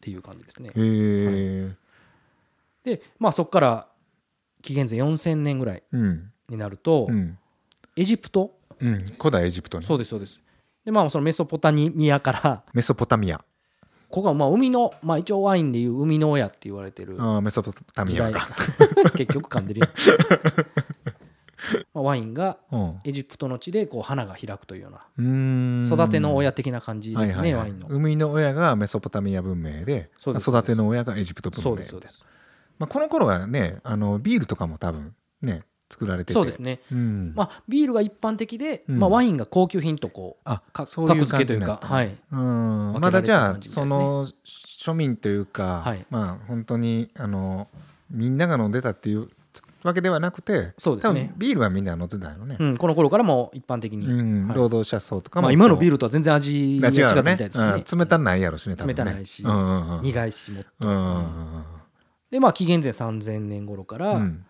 [0.00, 0.70] ていう感じですね。
[0.74, 1.74] うんへえ
[2.84, 3.88] で、まあ、そこから
[4.62, 6.32] 紀元前4000年ぐらいうん。
[6.48, 7.38] になると、うん。
[7.96, 8.52] エジプト？
[8.80, 9.04] うん。
[9.18, 9.86] 古代エジプトね。
[9.86, 10.40] そうですそうです。
[10.84, 13.44] でまあそのメソポタミアからメソポタミア。
[14.08, 18.40] ここはまあ海の、まあ、一応ワインでいう海の親って言われてるあーメソポタミアが
[19.14, 19.92] 結局噛んでるよま
[20.97, 20.97] あ
[21.94, 23.00] ワインがうん。
[23.04, 27.88] エジプトの地でこう花が開くというような育ての親的な感じですね、ワインの。
[27.88, 32.08] 生みの親がメソポタミア文明で育ての親がエジプト文明で。
[32.78, 36.32] まあ、この頃はねあのビールとかも多分ね作られてて。
[36.34, 37.32] そうですね、うん。
[37.34, 38.98] まあ、ビールが一般的で、うん。
[38.98, 42.16] まあ、ワインが高級品とこうあかそういう格付けというかはい。
[42.30, 42.92] うん。
[43.00, 46.06] まだじゃあその庶民というか、はい。
[46.10, 47.68] まあ本当にあの
[48.10, 49.28] みんなが飲んでたっていう
[49.84, 51.32] わけではなくてそうですね。
[51.36, 54.56] ビールはみんな飲んでたよね、うん、この頃からも一般的に、うんはい。
[54.56, 57.84] 労働者層とかも、まあ、今のビールルとは全然味が違ったみたいですからね。
[57.88, 58.84] うん冷たないやろしねね。
[58.84, 60.02] 冷たないしうんうんうん。
[60.02, 61.64] 苦いしもうんうん
[62.30, 64.44] でまあ紀元前3000年頃から、うん。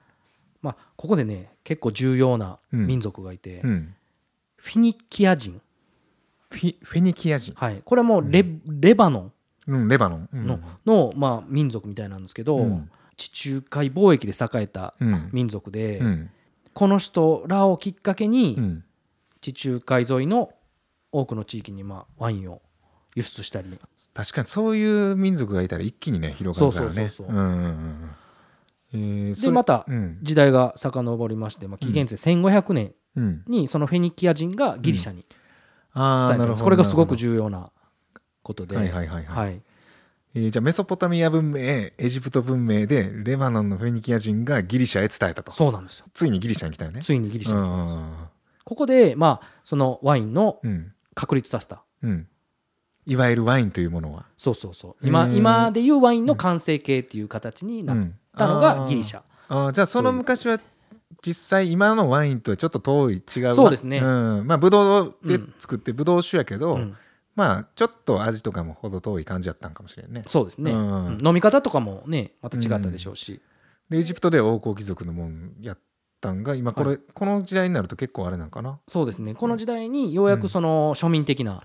[0.63, 3.95] まあ、ここでね結構重要な民族がいて、うん。
[4.57, 5.61] フィニキア人、
[6.51, 9.31] フィフェニキア人、はい、これはもうレ,、レバノ
[9.69, 10.45] うん、レバノン、うん。
[10.45, 15.29] ンの,、のまあ、民族みたいなんですけど、うん地中海貿易で栄えたうん。
[15.33, 16.31] 民族で、うん。
[16.73, 18.85] この人らをきっかけに、うん。
[19.43, 20.53] 地中海沿いの
[21.13, 22.63] 多くの地域にまあワインを
[23.15, 23.79] 輸出したり。
[24.15, 27.11] 確かにそういう民族がいたら一気にね広がるからね。
[29.43, 30.19] でまたうん。
[30.23, 37.73] 時代が遡りまして、まあ、紀元前1500年うん、にそのフェニキア人がギリシャに伝えたんです、これがすごく重要な
[38.43, 39.63] ことで、はいはいはいはい、はい
[40.35, 45.53] えーじゃあメソポタミア文明エジプト文明でレバノンのフェニキア人がギリシャへ伝えたと。
[45.53, 46.07] そうなんですよ。
[46.13, 47.01] ついにギリシャに来たよね。
[47.03, 47.95] ついにギリシャに来たんです。
[47.97, 48.15] うん
[48.69, 50.93] ここでまあそのワインのうん。
[51.15, 51.83] 確立させた。
[52.03, 52.29] うん。
[53.07, 54.27] いわゆるワインというものは。
[54.37, 54.97] そうそうそう。
[55.03, 57.97] 今今でいうワインの完成形っていう形になっ
[58.37, 59.73] たのがギリシャ、あー。
[59.73, 60.61] じゃあその昔は
[61.27, 63.55] 実際今のワインとはちょっと遠い違う。
[63.55, 63.99] そうですね。
[64.01, 66.97] ん、まあブドウで作ってブドウ酒やけど、うん
[67.39, 70.25] まあちょっと味とかもほど遠い感じやったんかもしれんね。
[70.27, 71.07] そうですね、うん。
[71.07, 71.27] うん。
[71.27, 73.41] 飲み方とかもねまた違ったでしょうし、
[73.89, 75.79] でエジプトでは王侯貴族のもんやっ
[76.21, 78.81] たんが今これ、はこの時代になると結構あれなんかな？
[78.89, 79.35] そうですね。
[79.35, 81.63] この時代にようやくその庶民的な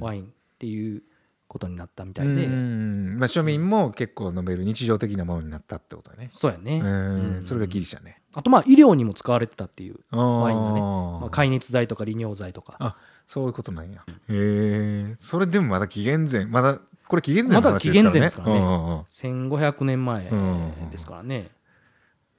[0.00, 0.26] ワインっ
[0.58, 1.02] ていう
[1.48, 3.18] ことになったみたうんいで、うん。
[3.18, 6.30] まあ、庶民も結構飲める日常的なものになったってことだね。
[6.32, 8.20] そうやね、それがギリシャね。
[8.34, 10.80] あとまあ医療にも使われてたっていう、ワインがね。
[10.80, 12.76] まあ、解熱剤とか利尿剤とか。
[12.78, 12.96] あ
[13.30, 14.02] そういうことなんや。
[14.08, 15.14] へえ。
[15.16, 18.60] それでもまだ紀元前まだこれ紀元前のまだ紀元話ですからね。
[18.60, 19.30] 前ですからね。
[19.30, 19.52] うんうんうん。
[19.54, 21.48] 1500年前うんですからね、へ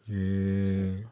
[0.09, 1.05] え。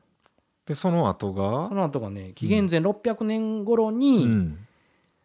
[0.66, 1.70] でその後が？
[1.70, 4.68] その後がね紀元前600年頃に、うん、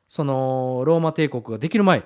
[0.07, 2.05] そのローマ帝国ができる前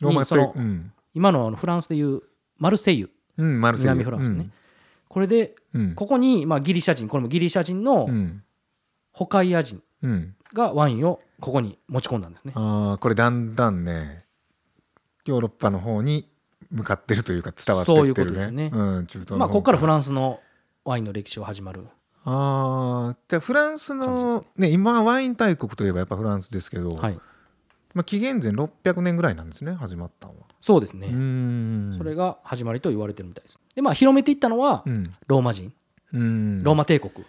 [0.00, 2.22] ローマそのうん、今のフランスでいう
[2.58, 3.10] マルセイユ。
[3.36, 3.94] うん、マルセイユ。
[3.94, 4.50] 南フランスね、
[5.06, 8.42] これでうん、ここにまあギリシャ人これもギリシャ人のうん、
[9.12, 9.80] ホカイア人。
[10.00, 12.52] うん、がワインをここに持ち込んだんですね。
[12.54, 14.24] ああこれだんだんね
[15.26, 16.28] ヨーロッパの方に
[16.70, 18.32] 向かってるというか伝わってそういうってるね。
[18.32, 18.70] ことですね。
[18.72, 20.40] うん、まあここからフランスの
[20.84, 21.86] ワインの歴史は始まる。
[22.24, 24.70] ああじゃあフランスのですね。
[24.70, 27.18] 今ワイン大国といえばやっぱフランスですけど、はい。
[27.94, 30.46] まあ、紀元前600年ぐらいなんですね始まったのは。
[30.60, 31.08] そうですね、
[31.96, 33.58] それが始まりと言われてるみたいです。
[33.74, 35.04] でまあ広めていったのはうん。
[35.26, 35.72] ローマ人、
[36.12, 36.62] うん。
[36.62, 37.24] ローマ帝国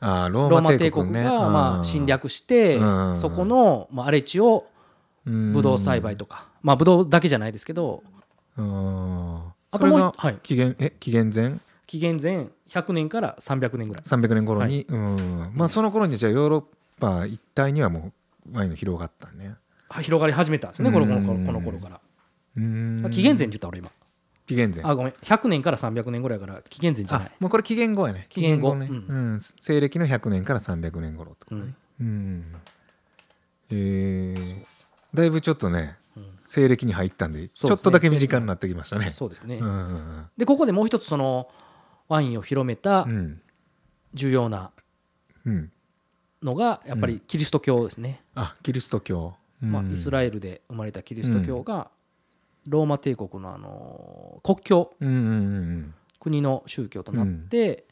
[0.00, 3.16] ロローーママ帝国がまあ侵略してうん。
[3.16, 4.66] そこのまあ荒れ地を
[5.24, 8.02] ブドウ栽培とかまあブドウだけじゃないですけど
[8.56, 9.36] うん。
[9.70, 11.60] あともう紀元え紀元前？
[11.86, 14.04] 紀元前100年から300年ぐらい。
[14.04, 15.52] 300年頃に、うん。
[15.54, 16.64] まあその頃にじゃあヨーロッ
[17.00, 18.12] パ一帯にはも
[18.52, 19.54] うワインが広がったね。
[19.88, 22.00] は広がり始めたんですねこのこの頃うんこの頃から。
[23.10, 23.90] 紀元前って言った俺今
[24.50, 24.84] 紀元前。
[24.84, 25.12] あごめん。
[25.12, 28.26] 100年から300年ぐらいから紀元前じゃなあいもうこれ紀元後やね。
[28.28, 28.74] 紀元後。
[28.74, 29.38] ね、ううん。
[29.40, 32.56] 西暦の100年から300年頃ってことねうん。
[33.70, 34.64] えー
[35.14, 36.38] だいぶちょっとねうん。
[36.48, 37.50] 西暦に入ったんでね。
[37.62, 39.10] ょっとだけ身近になってきましたね。
[39.12, 39.56] そうですね。
[39.58, 41.48] うんうんでここでもう一つその
[42.08, 43.10] ワインを広めたうん。
[43.10, 43.42] うん
[44.12, 44.72] 重要な
[45.46, 45.70] うん。
[46.42, 49.70] のがやっぱりキリスト教ですね、あキリスト教、うん。
[49.70, 51.90] まあ、イスラエルで生まれたキリスト教が
[52.70, 57.84] ローマ帝国のあの国教うんうんうん国の宗教となって、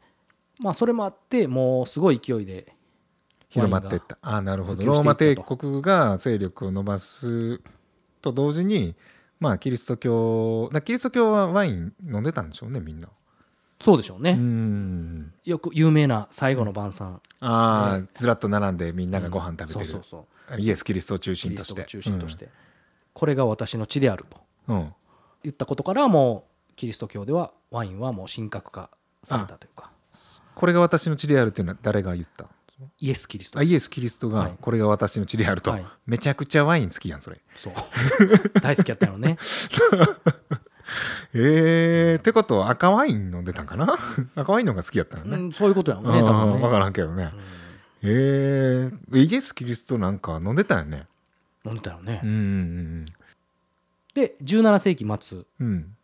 [0.61, 2.75] まあそれもあってもうすごい勢いで
[3.49, 4.19] 広まっていった。
[4.23, 4.85] あなるほど。
[4.85, 7.61] ローマ帝国が勢力を伸ばす
[8.21, 8.95] と同時に
[9.41, 13.09] まあキリスト教だキリスト教はワイン飲んでたんでしょうねみんな。
[13.81, 15.33] そうでしょうね、うん。
[15.45, 17.21] よく有名な最後の晩餐。
[17.41, 20.61] ああずらっと並んでみんながご飯食べてる、そうそうそう。
[20.61, 21.85] イエス・キリストを中心として。
[21.85, 22.49] 中心として、
[23.15, 24.93] これが私の血であると言
[25.51, 28.91] ったことからもうキリスト教ではワインはもう神格化
[29.25, 29.91] されたというか。
[30.55, 32.47] これが私の血であるっていうのは誰が言った
[32.99, 34.55] イエス・キリストあイエス・キリストがはい。
[34.61, 35.87] これが私の血であると、はい。
[36.07, 37.41] めちゃくちゃワイン好きやんそれ。
[37.57, 37.73] そう。
[38.63, 39.37] 大好きやったのね。
[41.35, 43.95] えー、ってことは赤ワイン飲んでたんかな？
[44.37, 46.61] 赤ワインの方が好きやったのね、うんそういうことやもんね多分ね。
[46.61, 47.33] 分からんけどね、
[48.03, 51.07] えー、イエス・キリストなんか飲んでたよね？
[51.65, 53.07] 飲んでたよね、うんうん
[54.21, 55.39] で17世紀末。
[55.61, 55.67] うん。
[55.67, 55.95] うん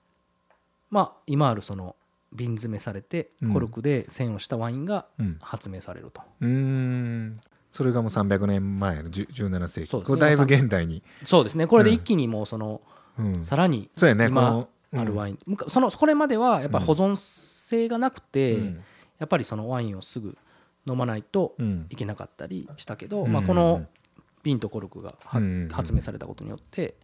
[0.90, 1.96] まあ今あるその
[2.32, 3.52] 瓶詰めされてうん。
[3.52, 5.38] コルクで栓をしたワインがうん。
[5.40, 7.36] 発明されると、うーん。
[7.72, 10.12] それがもう300年前の10 17世紀。
[10.12, 10.20] ね。
[10.20, 11.66] だいぶ現代に、そうですね。
[11.66, 12.80] これで一気にもうその
[13.18, 18.84] うん、さらに今のあるワイン、そのこれまではやっぱ保存性がなくて、うん。
[19.18, 20.36] やっぱりそのワインをすぐ
[20.86, 21.86] 飲まないとうん。
[21.90, 23.32] いけなかったりしたけど、うん。
[23.32, 23.86] まあ、この
[24.44, 26.96] 瓶とコルクが発明されたことによって、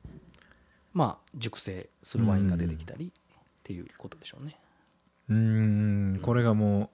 [0.92, 3.10] まあ、熟成するワインが出てきたりっ
[3.62, 4.56] ていうことでしょうね。
[5.28, 6.90] うーんこれがも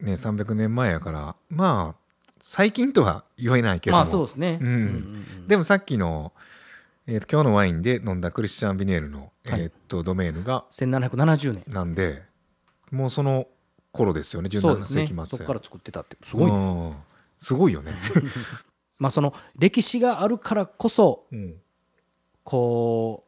[0.00, 2.00] うね300年前やからまあ
[2.40, 4.66] 最近とは言えないけども、まあそうですね、うん。
[4.66, 4.88] うんうんう
[5.42, 5.46] ん。
[5.46, 6.32] でもさっきの、
[7.06, 9.60] えーと今日のワインで飲んだクリスチャン・ビネールの、はい。
[9.60, 11.64] えーとドメーヌが1770年。
[11.66, 12.22] なんで
[12.90, 13.46] もうその
[13.92, 15.02] 頃ですよね17そうですね。
[15.02, 16.94] 世紀末そこから作ってたってすごいね、うん。
[17.36, 17.92] すごいよね。
[18.98, 21.56] まあその歴史があるからこそうん
[22.50, 23.22] こ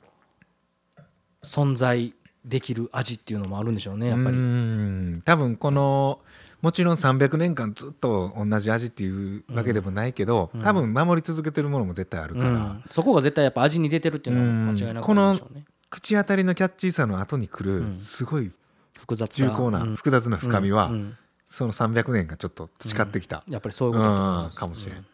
[0.98, 1.00] う
[1.44, 2.12] 存在
[2.44, 4.36] できる味っていうのもあるんでしょうねやっぱり。
[4.36, 5.22] うん。
[5.24, 6.18] 多分この
[6.60, 12.84] もちろん300年間ずっと同じ味っていうわけでもないけど、多分守り続けてるものも絶対あるから、うん。
[12.90, 15.64] そこが絶対やっぱ味に出てるっていうのは間違いなくあるんでしょうね。
[15.88, 17.92] 口当たりのキャッチーさの後に来るうん。
[17.92, 18.50] すごい
[18.98, 19.94] 複雑重厚なうん。
[19.94, 20.92] 複雑な深みは、うん。
[20.94, 24.56] うんその300年がちょっと培ってきた、やっぱりそういううんこと。
[24.56, 25.04] かもしれん、うん。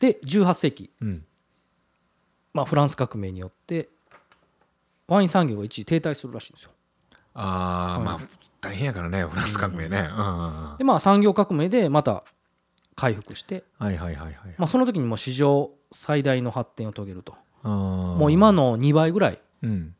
[0.00, 1.24] で18世紀、うん
[2.54, 3.88] まあ、フランス革命によって
[5.06, 6.70] ワイン産業が一時停滞するらしいんですよ。
[7.34, 8.20] ああ、はいまあ
[8.60, 10.74] 大変やからねフランス革命ね、うん。
[10.78, 12.24] でまあ産業革命でまた
[12.96, 17.36] 回復して、はいはいはいはい、まあ、その時にもう史上最大の発展を遂げると。
[17.62, 19.94] ももう今の2倍ぐらいうん、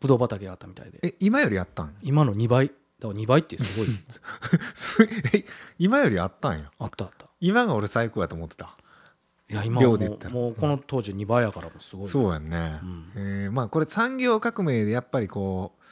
[0.00, 0.98] ブドウ畑があったみたいで。
[1.02, 1.94] え今よりあったん？
[2.02, 2.68] 今の2倍？
[2.68, 3.88] だから2倍ってすごい。
[4.74, 5.02] す
[5.34, 5.44] え
[5.78, 6.70] 今よりあったんや。
[6.78, 7.26] あったあった。
[7.40, 8.74] 今が俺最高やと思ってた
[9.48, 10.30] いや今量で言ったら。
[10.30, 12.08] うもうこの当時2倍やからもうすごい。
[12.08, 13.12] そうやんね、うん。
[13.14, 15.82] えーまあこれ産業革命でやっぱりこう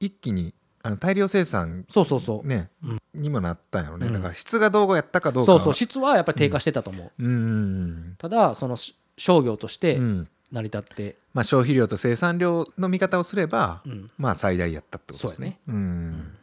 [0.00, 2.98] 一気にあの大量生産そうそうそう、ね、うん。
[3.14, 4.12] にもなったんやろね、うん。
[4.12, 5.58] だから質がどうやったかどうかは。
[5.58, 7.26] そうそう質はやっぱり低下してたと思う、うん。
[7.26, 10.04] うんただそのし商業としてうん。
[10.04, 14.10] うん成り立って、まあ、消費量と生産量の見方をすれば、うん。
[14.16, 15.58] まあ最大やったってことですね。
[15.66, 16.34] うん。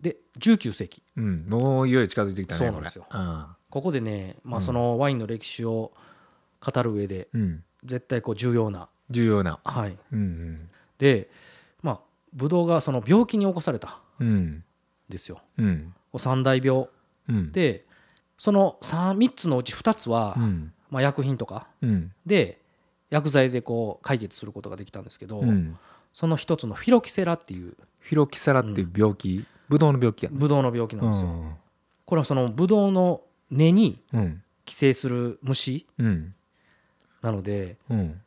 [0.00, 1.02] で19世紀。
[1.16, 3.06] うん、もういよいよ近づいてきたねそうなんですよ。
[3.08, 3.20] これ
[3.70, 4.62] ここでね、まあ、うん。
[4.62, 5.92] そのワインの歴史を
[6.60, 7.40] 語る上でうん。
[7.40, 9.60] うん絶対こう重要な、重要な。
[9.64, 11.30] はい、うんで
[11.80, 12.00] まあ
[12.32, 14.28] ブドウがその病気に起こされたんうん。
[14.28, 14.64] うん
[15.08, 15.40] ですよ。
[15.58, 15.94] うん。
[16.18, 16.88] 三大病。
[17.28, 17.52] うん。
[17.52, 17.86] で
[18.36, 20.72] その 3, 3つのうち2つは、うん。
[20.90, 21.68] まあ、薬品とか。
[21.82, 22.12] うん。
[22.26, 22.60] で
[23.10, 25.78] 薬剤でこう解決することができたんですけど、うん。
[26.12, 30.36] その一つのフィロキセラっていうフィロキサラっていう病気、ブドウの病気やね。
[30.38, 31.54] ブドウの病気なんですよ、うん。
[32.04, 34.42] これはそのブドウの根にうん。
[34.64, 36.34] 寄生する虫うん。
[37.22, 38.20] なのでうん。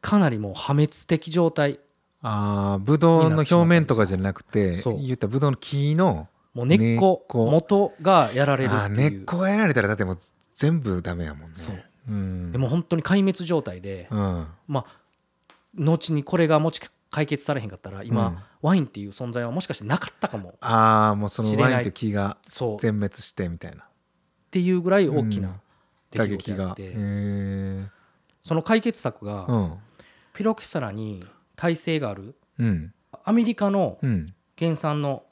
[0.00, 1.80] かなりもう破滅的状態
[2.22, 5.02] ああブドウの表面とかじゃなくてそう。
[5.02, 7.48] 言ったらブドウの木のもう根っここ。
[7.50, 10.18] 元がやられるって根っこがやられたらだってもう
[10.54, 11.54] 全部ダメやもんね。
[11.56, 11.84] そう。
[12.08, 12.52] うん。
[12.52, 14.46] でも本当に壊滅状態で、うん。
[14.66, 14.86] まあ
[15.74, 18.38] 後にこれがもし解決されへんかったら今、うん。
[18.60, 22.38] ワインっていう存在はもしかしてなかったかもああもうそのワインと木が
[22.80, 23.84] 全滅してみたいな
[24.50, 25.60] ていうぐらい大きうんな
[26.10, 27.86] 出打来事があって、え
[28.42, 29.74] その解決策が、うん。
[30.32, 31.24] ピロキサラに
[31.56, 32.34] 耐性がある。
[32.58, 32.94] うん。
[33.24, 34.34] アメリカのうん。
[34.58, 35.24] 原産の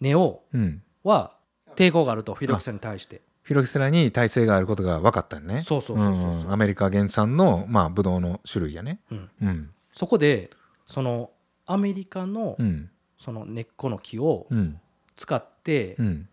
[0.00, 0.82] ネオうん。
[1.04, 1.36] は
[1.76, 3.22] 抵抗があるとフィロキサラに対して。
[3.42, 5.60] フィロキセラに耐性があることが分かったよね。
[5.60, 6.52] そうそうそうそうそうん。
[6.52, 8.98] アメリカ原産のまあブドウの種類やね。
[9.12, 9.30] うん。
[9.42, 9.70] うん。
[9.92, 10.50] そこで
[10.86, 11.30] その
[11.66, 12.90] アメリカのうん。
[13.18, 14.80] その根っこの木をうん。
[15.14, 16.28] 使って、うん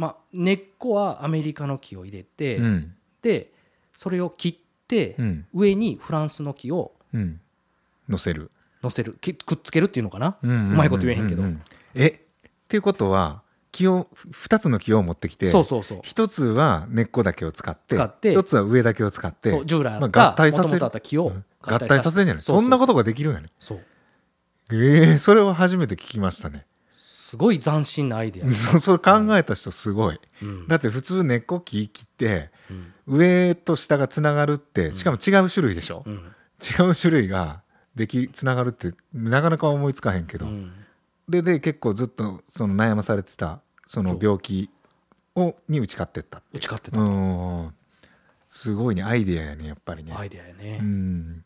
[0.00, 2.94] まあ、根っこはアメリカの木を入れて、うん。
[3.20, 3.52] で
[3.94, 4.54] それを切っ
[4.88, 5.46] て、うん。
[5.52, 7.38] 上にフランスの木をうん。
[8.08, 8.50] 乗せる。
[8.82, 9.18] 乗せる。
[9.20, 11.42] きくっつけるっていうのかな、うまいこと言えへんけど。
[11.94, 12.12] えっ
[12.66, 16.00] ていうことは木を2つの木を持ってきてそうそうそう。
[16.02, 20.90] 一つは根っこだけを使って使って一つは上だけを使ってそう従来あまあ合体させる。
[21.02, 21.44] 木をうん。
[21.60, 22.22] 合体させる。
[22.22, 22.42] んじゃない。
[22.42, 23.50] そんなことができるんやね。
[23.60, 23.80] そう。
[24.72, 26.64] ええそれは初めて聞きましたね
[27.30, 30.18] すごい斬新なアイデア、 そそれ考えた人すごい。
[30.42, 30.66] うん。
[30.66, 32.92] だって普通根っこ木切ってうん。
[33.06, 36.02] 上と下がつながるってしかも違う種類でしょ。
[36.04, 36.14] うん。
[36.14, 37.62] 違う種類が
[37.94, 40.46] できつながるってなかなか思いつかへんけど。
[40.46, 40.72] うん。
[41.28, 44.68] でで結構ずっとその悩まされてたその病気
[45.36, 47.74] をに打ち勝ってった打ち勝ってた、うん。
[48.48, 51.44] すごいねアイデアやねやっぱりね、アイデアやね、うん。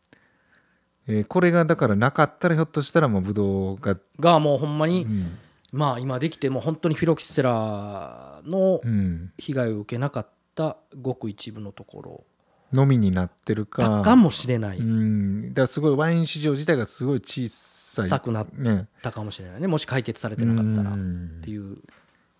[1.08, 5.38] えーこれがだからなかったらひょっとしたらもうブドウが、がもうほんまに、うん
[5.74, 12.24] まあ今できてもう本当にフィロキセラのうん、被害を受けなかったごく一部のところ。
[12.72, 18.08] のみになってるだかかもしれない、うん、だからすごいワイン市場自体がすごい小さい。
[18.08, 18.88] さくなっね。
[19.00, 19.68] たかもしれないね。
[19.68, 21.38] もし解決されてなかったらっうん。
[21.42, 21.76] ていう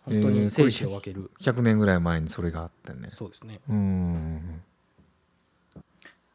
[0.04, 3.08] 本当に生死を分ける、100年ぐらい前にそれがあったよね。
[3.10, 3.60] そうですね。
[3.68, 4.62] うん。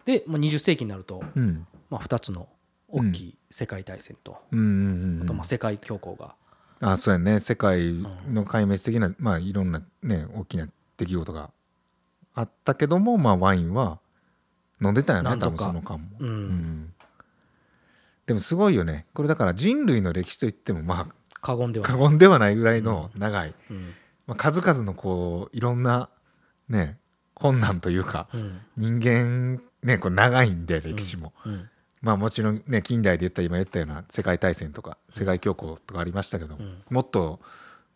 [0.06, 1.68] で、まあ、20世紀になると、うん。
[1.90, 2.48] まあ、2つの
[2.88, 5.20] 大きい世界大戦と、うん。
[5.24, 6.36] あとまあ世界恐慌が、
[6.82, 7.40] あそうやね。
[7.40, 7.94] 世界
[8.32, 10.68] の壊滅的な、まあいろんなね大きな
[10.98, 11.52] 出来事が
[12.34, 14.00] あったけどもまあワインは
[14.82, 16.30] 飲んでたよね多分その間も、うん。
[16.30, 16.94] うん。
[18.26, 19.06] でもすごいよね。
[19.14, 21.10] これだから人類の歴史といってもま
[21.42, 23.94] 過言では過言ではないぐらいの長い、うん。
[24.28, 26.10] まあ、数々のこういろんな
[26.70, 26.98] ね
[27.34, 28.62] 困難というかうん。
[28.78, 31.70] 人間ねこう長いんで歴史も、うん
[32.02, 36.84] まあもちろんね近代で言った今言ったような世界大戦とか世界恐慌とかありましたけど、うん。
[36.90, 37.40] もっと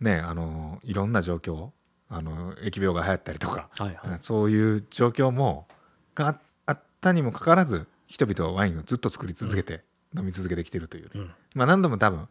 [0.01, 1.69] ねあのいろんな状況
[2.09, 4.17] あの疫病が流行ったりとか、はいはい。
[4.19, 5.67] そういう状況も
[6.15, 9.83] がああったにもかかわらず人々はワインをずっと作り続けて、
[10.15, 11.31] 飲み続けてきてるというね、うん。
[11.55, 12.27] まあ、何度も多分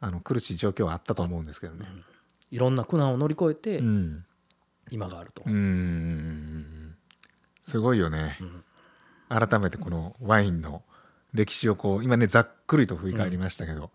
[0.00, 1.86] あの苦しい状況はあったと思うんですけどね。
[2.50, 4.24] いろんな苦難を乗り越えてうん。
[4.90, 6.94] 今があると、うーん
[7.62, 8.38] すごいよね、
[9.30, 10.82] 改めてこのワインの
[11.34, 13.90] 歴史をこう今ねざっくりと振り返りましたけど、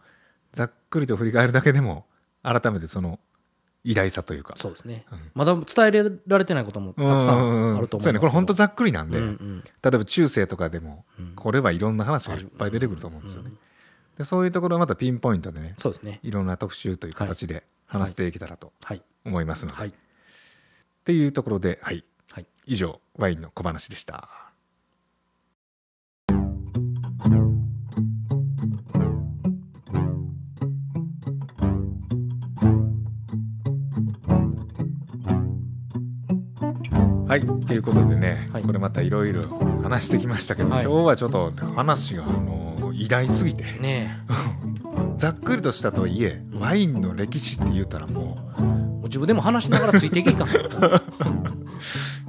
[0.51, 2.05] ざっくりと振り返るだけでも
[2.43, 3.19] 改めてその
[3.85, 4.55] 偉大さというか。
[4.57, 9.63] そうですね、まだ伝えられてないこともたくさんあると思そうやねこれ本当ざっくりなんで、うんうん。
[9.63, 11.33] 例えば中世とかでもうん。
[11.35, 13.51] これはいろんな話がいっぱい出てくると思うんですよね、
[14.17, 16.19] でそういうところをまたピンポイントでねそうですね。
[16.23, 19.01] いろんな特集という形で話していけたらとはい。
[19.25, 19.89] 思いますので、はい。
[19.89, 19.91] っ
[21.05, 22.45] ていうところで、はい、はい。
[22.65, 24.48] 以上ワインの小話でした。
[37.29, 38.63] はい、ということでね、はい。
[38.63, 39.43] これまたいろいろ
[39.83, 40.83] 話してきましたけど、はい。
[40.83, 43.65] 今日はちょっと話があの偉大すぎて。
[43.79, 44.17] ね
[45.15, 46.59] ざっくりとしたとはいえ、うん。
[46.59, 48.39] ワインの歴史って言ったらも
[49.03, 50.45] う自分でも話しながらついていけいか。
[50.45, 50.47] ん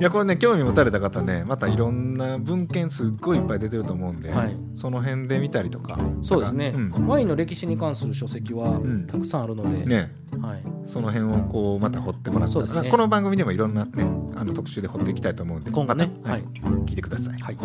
[0.00, 4.56] いやこれね興味持たれた方ねまたいろんな文献すっごいいっぱい出てると思うんで、はい。
[4.72, 5.98] その辺で見たりとか。
[6.22, 10.10] そうですね、なんかワインの歴史に関する書籍はんたくさんあるので、うんね。
[10.40, 12.90] はい、その辺をこうまた掘ってもらっですね。
[12.90, 16.10] この番組でもいろんなねあの特集で掘っていきたいと思うんで今後ね。
[16.24, 16.44] はい。
[16.86, 17.38] 聞いてください。
[17.38, 17.58] はい。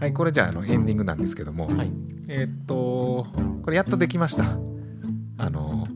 [0.00, 1.92] はいこれじゃああのエンディングなんですけども、はい。
[2.26, 3.26] えーっと
[3.62, 4.58] これやっとできました。
[5.36, 5.86] あの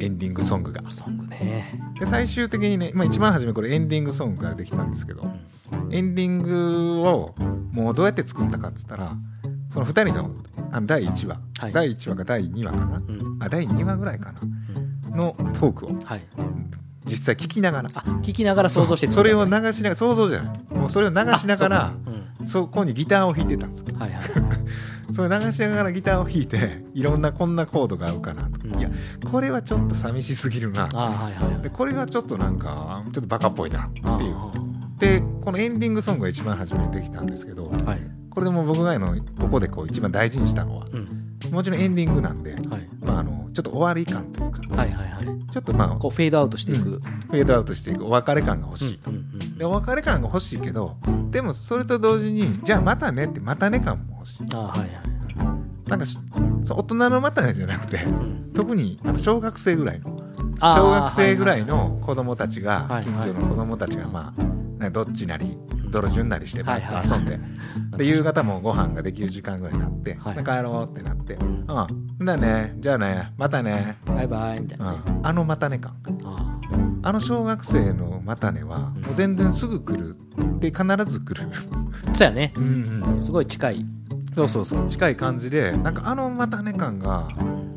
[0.00, 0.82] エンディングソングが。
[0.90, 5.26] ソングね、で最終的にね、まあ、一番初めこれエンディングソングができたんですけど、
[5.90, 7.34] エンディングを
[7.72, 9.16] もうどうやって作ったかっつったら
[9.70, 10.30] その2人の
[10.70, 11.72] あの第1話、はい。
[11.72, 12.96] 第1話か第2話かな。
[12.96, 13.36] うん。
[13.40, 14.40] あ第2話ぐらいかな。
[14.40, 14.44] う
[15.14, 15.16] ん。
[15.16, 16.22] のトークをはい、
[17.06, 17.90] 実際聞きながら。
[17.94, 20.74] あ聞きながら想像してそれをな流しながら想像じゃない。
[20.74, 21.94] もうそれを流しながら
[22.40, 23.86] うん、そこにギターを弾いてたんですよ。
[23.98, 24.22] はいはい
[25.10, 28.58] それ流しながらギターを弾いていろんなこんなコードが合うかなと。
[28.60, 28.78] か、うん。
[28.78, 28.90] いや
[29.30, 30.88] これはちょっと寂しすぎるな。
[30.92, 31.62] あはいはいはい。
[31.62, 34.06] でこれはちょっとなんかちょっとバカっぽいなっていう。
[34.08, 34.52] あ
[34.98, 38.00] でこのエンディングソングが一番初めにできたんですけどはい。
[38.30, 42.88] これでもう僕があのここでこう一番大事にしたのはうんもちろんエンディングなんで、はい。
[43.00, 45.24] まあ、あのちょっと終わり感というかはいはいはい。
[45.50, 48.04] ちょっとまあこうフェードアウトしていく、フェードアウトしていく。
[48.04, 49.10] お別れ感が欲しいと、
[49.56, 50.96] でお別れ感が欲しいけど
[51.30, 54.46] でもそれと同時にじゃあまたねってまたね感も欲しい。
[54.52, 54.90] あはいはい
[55.88, 56.18] なんかし
[56.62, 58.52] そう大人のまたねじゃなくてうん。
[58.54, 60.18] 特にあの小学生ぐらいの
[60.60, 64.42] 小学生ぐらいの子供たちが近所の子供たちがまあ
[64.84, 65.90] ねどっちなりん。
[65.90, 67.38] 泥順なりしてバッと遊んで。
[67.98, 71.36] で夕方もご飯ができる時間ぐらいになってはいで帰ろうってなって。
[71.36, 71.38] ん。
[71.40, 73.96] うんだねじゃあねまたね。
[74.06, 75.02] バイバイみたいうなね、ん。
[75.22, 76.58] あのまたね感あ
[77.02, 77.12] あ。
[77.12, 79.02] の小学生のまたねはうん。
[79.02, 80.16] もう全然すぐ来る。
[80.60, 81.48] で必ず来る。
[81.50, 82.52] ーそうやね。
[82.58, 83.20] うんうん。
[83.20, 83.86] すごい近い、
[84.34, 84.86] そうそうそう。
[84.86, 87.28] 近い感じでなんかあのまたね感が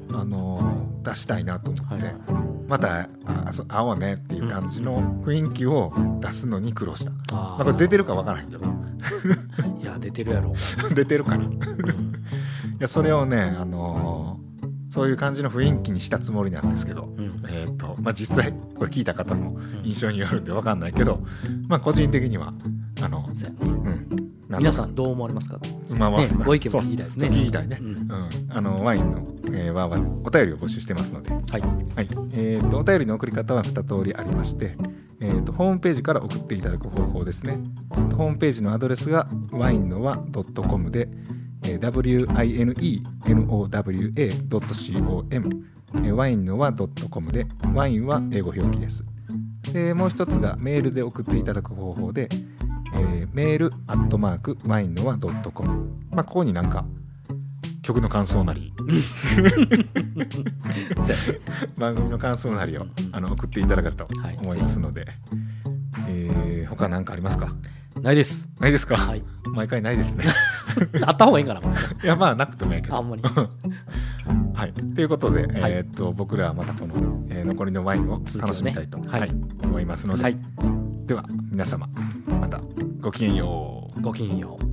[0.09, 0.15] うん。
[0.19, 2.36] あのー出したいなと思って、はいはい
[2.68, 3.07] また
[3.45, 8.65] あそ会おうねっていう感じの雰囲気を出すのに苦労した、あまあ、これ出てるかわからへんけど。
[9.82, 10.53] いや出てるやろ、
[10.93, 11.43] 出てるかな。
[11.43, 12.13] いうん。
[12.80, 14.47] やそれをねあのー
[14.89, 17.43] そういう感じの雰囲気にしたつもりなんですけど、うん。
[17.49, 19.86] えーとまあ、実際これ聞いた方のうん。
[19.86, 21.20] 印象によるんでわかんないけど、
[21.68, 22.53] まあ個人的には
[23.01, 25.59] あの、うん、皆さんどう思われますか？
[25.97, 26.21] まあまあ。
[26.21, 27.27] ねご意見も聞きたいですね。
[27.27, 27.81] 聞きたいね、
[28.49, 31.41] あのワインの、えー、ワーワーお便りを募集してますので、はい。
[31.95, 32.09] はい。
[32.31, 34.77] えー、とお便りの送り方は2通りありまして、
[35.19, 37.59] えー、とホームページから送っていただく方法ですね。
[38.15, 40.17] ホームページのアドレスがワインのは
[40.69, 41.09] .com で、
[41.63, 41.91] えー
[43.25, 46.73] winenowa.com、えーワインのは
[47.09, 49.03] .com でワインは英語表記です。
[49.73, 52.29] でもう一つがメールで送っていただく方法で、
[52.99, 56.85] えーメールアットマークワインのは .com まあここになんか
[57.81, 58.73] 曲の感想なり。
[61.77, 64.37] 番組の感想なりをあの送っていただけるとはい。
[64.41, 65.05] 思いますので、
[66.07, 67.47] えー他何かありますか？
[68.01, 68.49] ないです。
[68.59, 69.23] ないですか、はい。
[69.55, 70.25] 毎回ないですね。
[71.01, 71.61] あった方がいいんかな。
[72.03, 72.97] いやまあなくてもいいけど。
[72.97, 73.21] あんまり。
[74.53, 74.73] はい。
[74.73, 76.93] ということで、はいえーっと僕らはまたこの、
[77.29, 79.31] えー残りのワインを楽しみたいと、ねはい。
[79.63, 80.37] 思いますので、はい。
[81.05, 81.87] では皆様
[82.41, 82.59] また
[83.07, 84.01] ごきげんよう。
[84.01, 84.66] ごきげんよう。